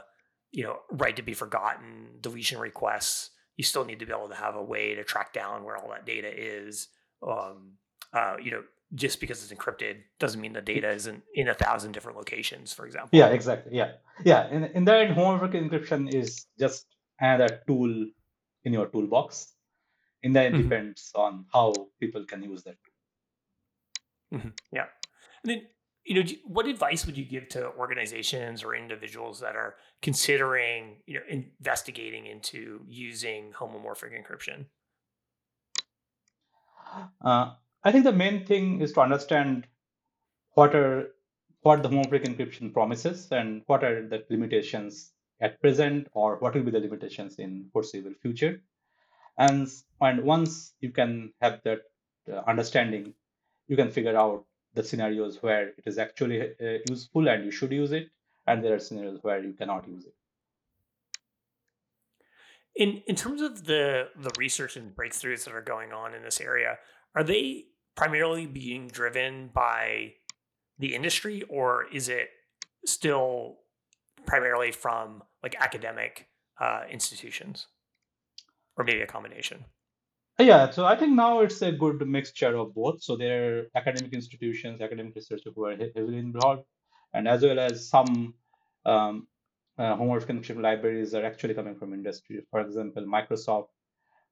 you 0.52 0.64
know 0.64 0.80
right 0.92 1.16
to 1.16 1.22
be 1.22 1.34
forgotten, 1.34 2.20
deletion 2.22 2.60
requests, 2.60 3.32
you 3.58 3.64
still 3.64 3.86
need 3.86 4.00
to 4.00 4.06
be 4.06 4.12
able 4.12 4.30
to 4.30 4.36
have 4.36 4.56
a 4.56 4.64
way 4.64 4.96
to 4.96 5.04
track 5.04 5.34
down 5.34 5.64
where 5.64 5.78
all 5.78 5.90
that 5.90 6.06
data 6.06 6.32
is. 6.34 6.88
Um, 7.26 7.74
uh, 8.14 8.36
you 8.42 8.52
know, 8.52 8.64
just 8.94 9.22
because 9.22 9.44
it's 9.44 9.54
encrypted 9.54 9.98
doesn't 10.20 10.42
mean 10.42 10.54
the 10.54 10.62
data 10.62 10.90
isn't 10.90 11.24
in 11.34 11.48
a 11.48 11.54
thousand 11.54 11.94
different 11.94 12.18
locations, 12.18 12.74
for 12.74 12.86
example. 12.86 13.10
Yeah, 13.14 13.28
exactly. 13.28 13.76
Yeah. 13.76 13.94
Yeah. 14.26 14.50
In, 14.50 14.64
in 14.66 14.86
that, 14.86 15.10
homomorphic 15.10 15.54
encryption 15.54 16.14
is 16.14 16.46
just 16.60 16.88
another 17.20 17.62
tool 17.68 18.08
in 18.64 18.74
your 18.74 18.88
toolbox. 18.88 19.54
In 20.24 20.34
that, 20.34 20.48
it 20.48 20.54
mm-hmm. 20.54 20.64
depends 20.64 21.12
on 21.16 21.46
how 21.54 21.74
people 22.00 22.26
can 22.26 22.44
use 22.44 22.64
that. 22.64 22.78
Mm-hmm. 24.34 24.50
Yeah. 24.74 24.86
And 25.44 25.52
then, 25.52 25.62
you 26.06 26.16
know, 26.16 26.30
what 26.46 26.66
advice 26.66 27.06
would 27.06 27.18
you 27.18 27.26
give 27.26 27.48
to 27.50 27.72
organizations 27.74 28.64
or 28.64 28.76
individuals 28.76 29.40
that 29.40 29.56
are 29.56 29.76
considering, 30.02 30.98
you 31.06 31.16
know, 31.16 31.22
investigating 31.30 32.26
into 32.26 32.82
using 32.88 33.52
homomorphic 33.52 34.12
encryption? 34.12 34.66
Uh, 37.24 37.54
I 37.84 37.92
think 37.92 38.04
the 38.04 38.12
main 38.12 38.46
thing 38.46 38.82
is 38.82 38.92
to 38.94 39.02
understand 39.02 39.68
what 40.54 40.76
are 40.76 41.12
what 41.62 41.84
the 41.84 41.90
homomorphic 41.90 42.26
encryption 42.26 42.74
promises 42.74 43.28
and 43.32 43.62
what 43.68 43.84
are 43.84 44.08
the 44.08 44.24
limitations 44.30 45.12
at 45.42 45.62
present 45.62 46.08
or 46.14 46.38
what 46.38 46.56
will 46.56 46.64
be 46.64 46.72
the 46.72 46.80
limitations 46.80 47.36
in 47.38 47.70
foreseeable 47.72 48.14
future. 48.22 48.62
And, 49.38 49.68
and 50.00 50.24
once 50.24 50.74
you 50.82 50.90
can 50.90 51.34
have 51.40 51.62
that 51.64 51.82
uh, 52.32 52.42
understanding, 52.48 53.14
you 53.68 53.76
can 53.76 53.92
figure 53.92 54.18
out 54.18 54.46
the 54.74 54.84
scenarios 54.84 55.42
where 55.42 55.70
it 55.70 55.84
is 55.86 55.98
actually 55.98 56.42
uh, 56.42 56.78
useful 56.90 57.28
and 57.28 57.44
you 57.44 57.52
should 57.52 57.72
use 57.72 57.92
it, 57.92 58.10
and 58.48 58.64
there 58.64 58.74
are 58.74 58.80
scenarios 58.80 59.20
where 59.22 59.44
you 59.44 59.54
cannot 59.54 59.88
use 59.88 60.06
it. 60.06 60.16
In 62.76 63.02
in 63.06 63.16
terms 63.16 63.42
of 63.42 63.66
the 63.66 64.10
the 64.16 64.32
research 64.38 64.78
and 64.78 64.96
breakthroughs 64.96 65.44
that 65.46 65.54
are 65.54 65.62
going 65.62 65.92
on 65.92 66.14
in 66.14 66.24
this 66.24 66.40
area, 66.40 66.78
are 67.16 67.24
they 67.24 67.66
primarily 67.96 68.46
being 68.46 68.88
driven 68.88 69.50
by 69.54 70.14
the 70.80 70.96
industry 70.96 71.44
or 71.50 71.86
is 71.92 72.10
it 72.10 72.30
still 72.86 73.58
primarily 74.26 74.72
from 74.72 75.22
like 75.44 75.56
academic 75.60 76.28
uh, 76.60 76.84
institutions 76.90 77.68
or 78.78 78.84
maybe 78.84 79.02
a 79.02 79.08
combination 79.08 79.66
yeah 80.42 80.70
so 80.70 80.86
i 80.86 80.96
think 80.96 81.14
now 81.14 81.42
it's 81.42 81.62
a 81.62 81.72
good 81.72 82.06
mixture 82.08 82.56
of 82.56 82.74
both 82.74 83.02
so 83.02 83.16
there 83.16 83.40
are 83.48 83.66
academic 83.76 84.14
institutions 84.14 84.82
academic 84.82 85.16
researchers 85.16 85.54
who 85.56 85.66
are 85.66 85.76
heavily 85.76 86.18
involved 86.18 86.64
and 87.14 87.28
as 87.28 87.42
well 87.42 87.60
as 87.60 87.88
some 87.90 88.34
um, 88.86 89.28
uh, 89.78 89.96
homomorphic 89.96 90.28
encryption 90.28 90.62
libraries 90.62 91.14
are 91.14 91.26
actually 91.26 91.54
coming 91.54 91.76
from 91.76 91.94
industry 91.94 92.42
for 92.50 92.62
example 92.62 93.04
microsoft 93.04 93.68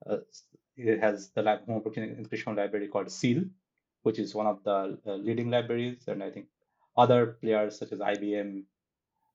uh, 0.09 0.17
it 0.77 0.99
has 0.99 1.31
the 1.31 1.41
lab 1.41 1.65
homomorphic 1.67 1.97
encryption 2.21 2.55
library 2.55 2.87
called 2.87 3.11
SEAL 3.11 3.43
which 4.03 4.19
is 4.19 4.33
one 4.33 4.47
of 4.47 4.63
the 4.63 4.97
uh, 5.05 5.15
leading 5.15 5.49
libraries, 5.49 6.07
and 6.07 6.23
I 6.23 6.29
think 6.29 6.47
other 6.97 7.37
players 7.41 7.77
such 7.77 7.91
as 7.91 7.99
IBM 7.99 8.63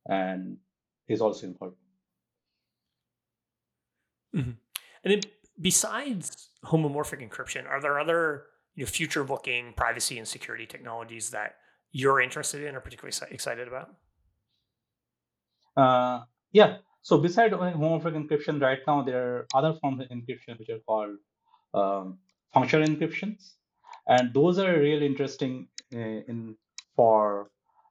and 0.07 0.57
is 1.09 1.21
also 1.21 1.47
important. 1.47 1.81
Mm-hmm. 4.35 4.51
And 5.05 5.27
besides 5.61 6.51
homomorphic 6.65 7.27
encryption, 7.27 7.69
are 7.69 7.81
there 7.81 7.99
other 7.99 8.45
you 8.75 8.85
know, 8.85 8.91
future-looking 8.91 9.75
privacy 9.75 10.19
and 10.19 10.27
security 10.27 10.67
technologies 10.67 11.31
that 11.31 11.57
you're 11.93 12.21
interested 12.21 12.63
in 12.63 12.75
or 12.75 12.81
particularly 12.81 13.15
excited 13.31 13.69
about? 13.69 13.95
Uh, 15.77 16.25
yeah. 16.53 16.79
So, 17.03 17.19
besides 17.19 17.53
homomorphic 17.53 18.15
encryption, 18.15 18.61
right 18.61 18.79
now 18.87 19.03
there 19.03 19.37
are 19.37 19.47
other 19.55 19.75
forms 19.75 20.01
of 20.01 20.09
encryption 20.09 20.59
which 20.59 20.71
are 20.71 20.81
called 20.87 21.17
um, 21.75 22.19
functional 22.53 22.87
encryptions 22.87 23.55
and 24.07 24.33
those 24.35 24.59
are 24.59 24.79
really 24.79 25.07
interesting 25.07 25.69
uh, 25.95 25.99
in 25.99 26.57
for 26.95 27.51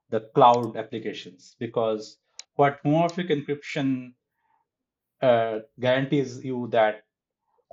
the 0.10 0.22
cloud 0.36 0.78
applications 0.78 1.56
because 1.60 2.18
what 2.56 2.84
homomorphic 2.84 3.30
encryption 3.30 4.14
uh, 5.22 5.60
guarantees 5.80 6.44
you 6.44 6.68
that 6.72 7.04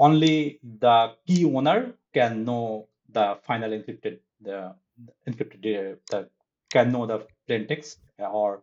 only 0.06 0.60
the 0.86 0.96
key 1.26 1.44
owner 1.44 1.94
can 2.14 2.44
know 2.44 2.88
the 3.10 3.26
final 3.48 3.70
encrypted 3.78 4.18
the, 4.48 4.74
the 5.06 5.12
encrypted 5.30 5.60
data 5.62 5.98
the, 6.10 6.20
can 6.74 6.92
know 6.92 7.06
the 7.06 7.18
plain 7.46 7.66
text 7.72 8.00
or 8.18 8.62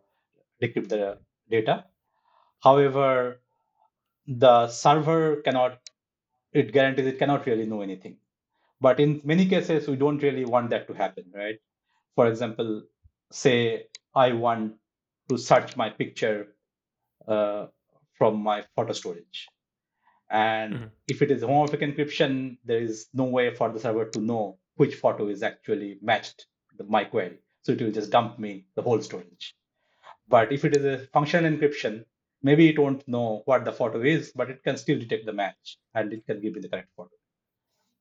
decrypt 0.62 0.88
the 0.88 1.18
data 1.50 1.84
however 2.62 3.40
the 4.44 4.68
server 4.68 5.42
cannot 5.46 5.78
it 6.52 6.72
guarantees 6.72 7.06
it 7.12 7.18
cannot 7.18 7.46
really 7.46 7.66
know 7.66 7.80
anything 7.82 8.16
but 8.80 9.00
in 9.00 9.20
many 9.24 9.46
cases, 9.46 9.88
we 9.88 9.96
don't 9.96 10.22
really 10.22 10.44
want 10.44 10.70
that 10.70 10.86
to 10.88 10.94
happen, 10.94 11.24
right? 11.34 11.58
For 12.16 12.26
example, 12.28 12.82
say 13.32 13.86
I 14.14 14.32
want 14.32 14.74
to 15.30 15.38
search 15.38 15.76
my 15.76 15.90
picture 15.90 16.48
uh, 17.28 17.66
from 18.14 18.42
my 18.42 18.64
photo 18.76 18.92
storage. 18.92 19.48
And 20.30 20.74
mm-hmm. 20.74 20.84
if 21.06 21.22
it 21.22 21.30
is 21.30 21.42
homomorphic 21.42 21.82
encryption, 21.82 22.58
there 22.64 22.80
is 22.80 23.08
no 23.14 23.24
way 23.24 23.54
for 23.54 23.70
the 23.70 23.80
server 23.80 24.04
to 24.06 24.20
know 24.20 24.58
which 24.76 24.94
photo 24.94 25.28
is 25.28 25.42
actually 25.42 25.98
matched 26.02 26.46
with 26.76 26.88
my 26.88 27.04
query. 27.04 27.38
So 27.62 27.72
it 27.72 27.80
will 27.80 27.92
just 27.92 28.10
dump 28.10 28.38
me 28.38 28.66
the 28.74 28.82
whole 28.82 29.00
storage. 29.00 29.54
But 30.28 30.52
if 30.52 30.64
it 30.64 30.76
is 30.76 30.84
a 30.84 31.06
functional 31.12 31.50
encryption, 31.50 32.04
maybe 32.42 32.68
it 32.68 32.78
won't 32.78 33.06
know 33.08 33.42
what 33.46 33.64
the 33.64 33.72
photo 33.72 34.02
is, 34.02 34.32
but 34.34 34.50
it 34.50 34.62
can 34.62 34.76
still 34.76 34.98
detect 34.98 35.26
the 35.26 35.32
match 35.32 35.78
and 35.94 36.12
it 36.12 36.26
can 36.26 36.40
give 36.40 36.54
me 36.54 36.60
the 36.60 36.68
correct 36.68 36.90
photo. 36.96 37.10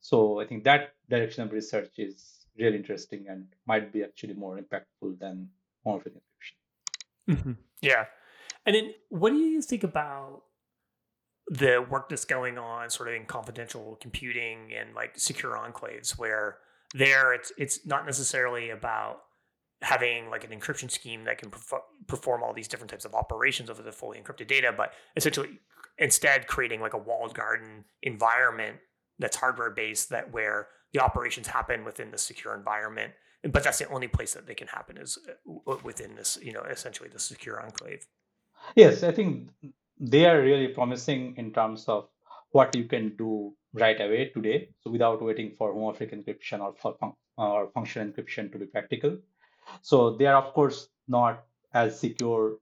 So 0.01 0.39
I 0.39 0.45
think 0.45 0.63
that 0.65 0.93
direction 1.09 1.43
of 1.43 1.51
research 1.51 1.93
is 1.97 2.45
really 2.57 2.77
interesting 2.77 3.25
and 3.29 3.47
might 3.65 3.91
be 3.91 4.03
actually 4.03 4.33
more 4.33 4.59
impactful 4.59 5.19
than 5.19 5.49
homomorphic 5.85 6.13
encryption. 6.17 6.55
Mm-hmm. 7.29 7.51
Yeah. 7.81 8.05
And 8.65 8.75
then 8.75 8.93
what 9.09 9.31
do 9.31 9.37
you 9.37 9.61
think 9.61 9.83
about 9.83 10.43
the 11.49 11.85
work 11.89 12.09
that's 12.09 12.25
going 12.25 12.57
on 12.57 12.89
sort 12.89 13.09
of 13.09 13.15
in 13.15 13.25
confidential 13.25 13.97
computing 14.01 14.71
and 14.77 14.93
like 14.93 15.17
secure 15.17 15.51
enclaves 15.51 16.17
where 16.17 16.57
there 16.93 17.33
it's 17.33 17.51
it's 17.57 17.85
not 17.85 18.05
necessarily 18.05 18.69
about 18.69 19.21
having 19.81 20.29
like 20.29 20.43
an 20.43 20.57
encryption 20.57 20.89
scheme 20.89 21.23
that 21.23 21.37
can 21.37 21.51
perform 22.07 22.41
all 22.43 22.53
these 22.53 22.67
different 22.67 22.89
types 22.89 23.05
of 23.05 23.13
operations 23.13 23.69
over 23.69 23.81
the 23.81 23.91
fully 23.91 24.19
encrypted 24.19 24.47
data 24.47 24.73
but 24.75 24.91
essentially 25.15 25.59
instead 25.99 26.47
creating 26.47 26.81
like 26.81 26.93
a 26.93 26.97
walled 26.97 27.33
garden 27.33 27.85
environment 28.03 28.77
that's 29.19 29.37
hardware 29.37 29.69
based 29.69 30.09
that 30.09 30.31
where 30.33 30.67
the 30.93 30.99
operations 30.99 31.47
happen 31.47 31.85
within 31.85 32.11
the 32.11 32.17
secure 32.17 32.55
environment 32.55 33.13
but 33.43 33.63
that's 33.63 33.77
the 33.77 33.87
only 33.89 34.07
place 34.07 34.33
that 34.33 34.47
they 34.47 34.55
can 34.55 34.67
happen 34.67 34.97
is 34.97 35.17
uh, 35.67 35.75
within 35.83 36.15
this 36.15 36.37
you 36.41 36.51
know 36.51 36.63
essentially 36.63 37.07
the 37.07 37.19
secure 37.19 37.61
enclave. 37.61 38.05
Yes 38.75 39.03
i 39.03 39.11
think 39.11 39.49
they 39.99 40.25
are 40.25 40.41
really 40.41 40.67
promising 40.67 41.35
in 41.37 41.51
terms 41.53 41.85
of 41.87 42.07
what 42.51 42.75
you 42.75 42.85
can 42.85 43.15
do 43.17 43.53
right 43.73 43.99
away 44.01 44.29
today 44.33 44.69
so 44.81 44.89
without 44.89 45.21
waiting 45.21 45.51
for 45.57 45.73
homomorphic 45.73 46.13
encryption 46.13 46.61
or 46.61 46.73
for 46.75 46.95
fun- 46.99 47.13
or 47.37 47.69
functional 47.73 48.07
encryption 48.07 48.51
to 48.51 48.57
be 48.57 48.65
practical 48.65 49.17
so 49.81 50.15
they 50.15 50.25
are 50.25 50.41
of 50.41 50.53
course 50.53 50.89
not 51.07 51.43
as 51.73 51.99
secure 51.99 52.57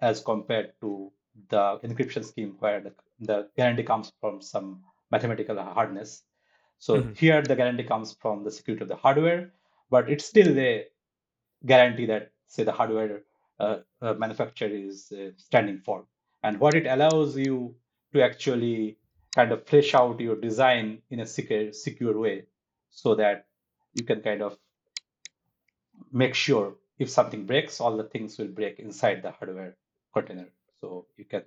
as 0.00 0.20
compared 0.20 0.72
to 0.80 1.10
the 1.48 1.78
encryption 1.84 2.24
scheme 2.24 2.56
where 2.58 2.80
the, 2.80 2.92
the 3.20 3.48
guarantee 3.56 3.82
comes 3.82 4.12
from 4.20 4.40
some 4.40 4.82
mathematical 5.10 5.56
hardness. 5.56 6.22
So 6.78 6.96
mm-hmm. 6.96 7.12
here 7.14 7.42
the 7.42 7.56
guarantee 7.56 7.84
comes 7.84 8.16
from 8.20 8.44
the 8.44 8.50
security 8.50 8.82
of 8.82 8.88
the 8.88 8.96
hardware, 8.96 9.52
but 9.90 10.10
it's 10.10 10.24
still 10.24 10.58
a 10.58 10.86
guarantee 11.64 12.06
that 12.06 12.32
say 12.46 12.64
the 12.64 12.72
hardware 12.72 13.22
uh, 13.58 13.78
uh, 14.02 14.14
manufacturer 14.14 14.68
is 14.68 15.12
uh, 15.12 15.30
standing 15.36 15.78
for. 15.78 16.04
And 16.44 16.60
what 16.60 16.74
it 16.74 16.86
allows 16.86 17.38
you 17.38 17.74
to 18.12 18.22
actually 18.22 18.98
kind 19.34 19.50
of 19.50 19.66
flesh 19.66 19.94
out 19.94 20.20
your 20.20 20.36
design 20.36 20.98
in 21.10 21.20
a 21.20 21.26
secure, 21.26 21.72
secure 21.72 22.18
way 22.20 22.44
so 22.90 23.14
that 23.14 23.46
you 23.94 24.04
can 24.04 24.20
kind 24.20 24.42
of 24.42 24.58
make 26.12 26.34
sure 26.34 26.74
if 26.98 27.08
something 27.08 27.46
breaks, 27.46 27.80
all 27.80 27.96
the 27.96 28.04
things 28.04 28.36
will 28.38 28.48
break 28.48 28.78
inside 28.78 29.22
the 29.22 29.30
hardware 29.30 29.74
container. 30.12 30.48
So 30.82 31.06
you 31.16 31.24
can 31.24 31.44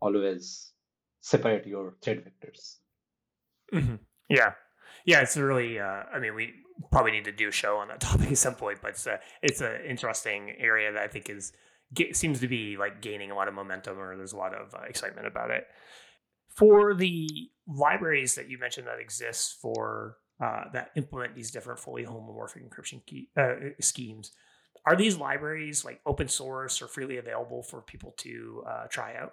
always 0.00 0.72
separate 1.20 1.66
your 1.68 1.94
thread 2.02 2.24
vectors. 2.24 2.78
Mm-hmm. 3.72 3.96
Yeah, 4.28 4.54
yeah, 5.04 5.20
it's 5.20 5.36
really. 5.36 5.78
Uh, 5.78 6.02
I 6.12 6.18
mean, 6.18 6.34
we 6.34 6.54
probably 6.90 7.12
need 7.12 7.24
to 7.24 7.32
do 7.32 7.48
a 7.48 7.52
show 7.52 7.76
on 7.76 7.88
that 7.88 8.00
topic 8.08 8.32
at 8.32 8.38
some 8.38 8.56
point, 8.56 8.80
but 8.82 8.90
it's 8.90 9.06
a 9.06 9.20
it's 9.42 9.60
an 9.60 9.80
interesting 9.86 10.54
area 10.58 10.92
that 10.92 11.02
I 11.02 11.08
think 11.08 11.30
is 11.30 11.52
seems 12.12 12.40
to 12.40 12.48
be 12.48 12.76
like 12.76 13.00
gaining 13.00 13.30
a 13.30 13.34
lot 13.34 13.48
of 13.48 13.54
momentum, 13.54 13.98
or 13.98 14.16
there's 14.16 14.32
a 14.32 14.36
lot 14.36 14.54
of 14.54 14.74
uh, 14.74 14.82
excitement 14.88 15.26
about 15.26 15.50
it. 15.50 15.66
For 16.50 16.94
the 16.94 17.50
libraries 17.66 18.34
that 18.34 18.48
you 18.48 18.58
mentioned 18.58 18.86
that 18.86 18.98
exist 18.98 19.58
for 19.60 20.16
uh, 20.40 20.64
that 20.72 20.90
implement 20.96 21.34
these 21.34 21.50
different 21.50 21.78
fully 21.78 22.04
homomorphic 22.04 22.62
encryption 22.68 23.04
key, 23.06 23.28
uh, 23.36 23.54
schemes, 23.80 24.32
are 24.86 24.96
these 24.96 25.16
libraries 25.16 25.84
like 25.84 26.00
open 26.06 26.28
source 26.28 26.80
or 26.80 26.88
freely 26.88 27.18
available 27.18 27.62
for 27.62 27.82
people 27.82 28.14
to 28.18 28.64
uh, 28.68 28.86
try 28.88 29.16
out? 29.16 29.32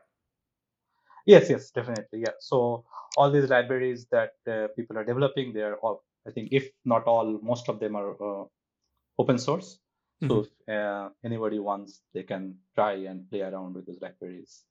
Yes, 1.26 1.50
yes, 1.50 1.72
definitely. 1.72 2.20
Yeah. 2.20 2.36
So 2.40 2.86
all 3.18 3.32
these 3.32 3.50
libraries 3.50 4.06
that 4.12 4.34
uh, 4.48 4.68
people 4.76 4.98
are 4.98 5.04
developing, 5.04 5.54
they 5.54 5.62
are 5.62 5.76
all, 5.78 6.04
I 6.28 6.32
think, 6.32 6.50
if 6.52 6.70
not 6.86 7.06
all, 7.06 7.40
most 7.42 7.70
of 7.70 7.80
them 7.80 7.96
are 7.96 8.12
uh, 8.12 8.46
open 9.18 9.38
source. 9.38 9.80
Mm-hmm. 10.26 10.40
So 10.40 10.48
if 10.68 10.70
uh, 10.76 11.10
anybody 11.24 11.60
wants, 11.60 12.02
they 12.14 12.24
can 12.24 12.58
try 12.76 12.94
and 12.94 13.30
play 13.30 13.42
around 13.42 13.76
with 13.76 13.88
those 13.88 14.02
libraries. 14.02 14.64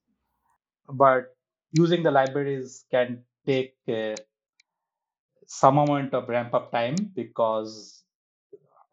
But 0.89 1.37
using 1.73 2.03
the 2.03 2.13
libraries 2.13 2.87
can 2.91 3.25
take 3.47 3.77
uh, 3.89 4.17
some 5.47 5.79
amount 5.79 6.15
of 6.15 6.29
ramp 6.29 6.55
up 6.55 6.73
time 6.73 7.13
because 7.15 8.05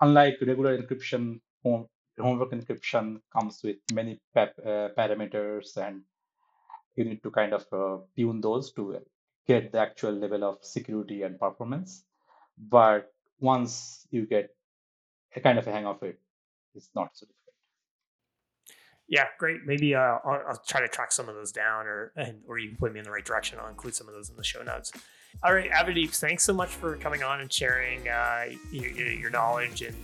unlike 0.02 0.38
regular 0.42 0.78
encryption, 0.82 1.42
home, 1.64 1.88
homomorphic 2.20 2.54
encryption 2.66 3.22
comes 3.34 3.62
with 3.64 3.78
many 3.90 4.22
pep, 4.34 4.56
uh, 4.66 4.90
parameters 4.98 5.78
and 5.78 6.04
you 6.96 7.06
need 7.06 7.24
to 7.24 7.32
kind 7.32 7.54
of 7.54 7.66
uh, 7.74 8.00
tune 8.18 8.42
those 8.42 8.74
to 8.74 9.00
get 9.48 9.72
the 9.74 9.80
actual 9.80 10.14
level 10.14 10.46
of 10.46 10.60
security 10.64 11.24
and 11.24 11.40
performance. 11.40 12.06
But 12.58 13.14
once 13.40 14.08
you 14.12 14.28
get 14.28 14.56
a 15.36 15.42
kind 15.42 15.60
of 15.60 15.68
a 15.68 15.74
hang 15.74 15.88
of 15.88 16.04
it, 16.04 16.21
it's 16.76 16.90
not 16.96 17.10
so 17.14 17.26
difficult. 17.26 17.38
Yeah, 19.08 19.26
great. 19.38 19.66
Maybe 19.66 19.94
uh, 19.94 20.00
I'll, 20.00 20.42
I'll, 20.50 20.62
try 20.66 20.80
to 20.80 20.88
track 20.88 21.12
some 21.12 21.28
of 21.28 21.36
those 21.36 21.52
down, 21.52 21.86
or 21.86 22.14
or 22.48 22.60
you 22.60 22.70
can 22.70 22.78
point 22.78 22.94
me 22.94 23.00
in 23.00 23.06
the 23.06 23.12
right 23.12 23.26
direction. 23.26 23.60
I'll 23.62 23.70
include 23.70 23.94
some 23.94 24.08
of 24.08 24.14
those 24.14 24.30
in 24.30 24.38
the 24.38 24.44
show 24.44 24.64
notes. 24.64 24.94
All 25.44 25.54
right, 25.54 25.70
Avradip, 25.72 26.16
thanks 26.16 26.44
so 26.44 26.54
much 26.54 26.70
for 26.70 26.96
coming 26.98 27.24
on 27.24 27.42
and 27.42 27.52
sharing 27.52 28.08
uh, 28.08 28.46
your, 28.72 28.90
your, 28.92 29.30
knowledge 29.30 29.82
and 29.82 29.96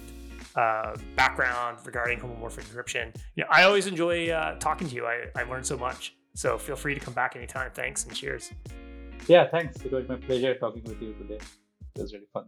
uh, 0.55 0.95
background 1.15 1.77
regarding 1.85 2.19
homomorphic 2.19 2.63
encryption. 2.65 3.15
You 3.35 3.43
know, 3.43 3.49
I 3.49 3.63
always 3.63 3.87
enjoy 3.87 4.29
uh, 4.29 4.57
talking 4.59 4.87
to 4.87 4.95
you. 4.95 5.05
I, 5.05 5.25
I 5.35 5.43
learned 5.43 5.65
so 5.65 5.77
much. 5.77 6.15
So 6.33 6.57
feel 6.57 6.75
free 6.75 6.93
to 6.93 6.99
come 6.99 7.13
back 7.13 7.35
anytime. 7.35 7.71
Thanks 7.73 8.05
and 8.05 8.15
cheers. 8.15 8.51
Yeah, 9.27 9.47
thanks. 9.49 9.77
It 9.83 9.91
was 9.91 10.07
my 10.07 10.15
pleasure 10.15 10.55
talking 10.55 10.83
with 10.83 11.01
you 11.01 11.13
today. 11.13 11.39
It 11.95 12.01
was 12.01 12.13
really 12.13 12.27
fun. 12.33 12.45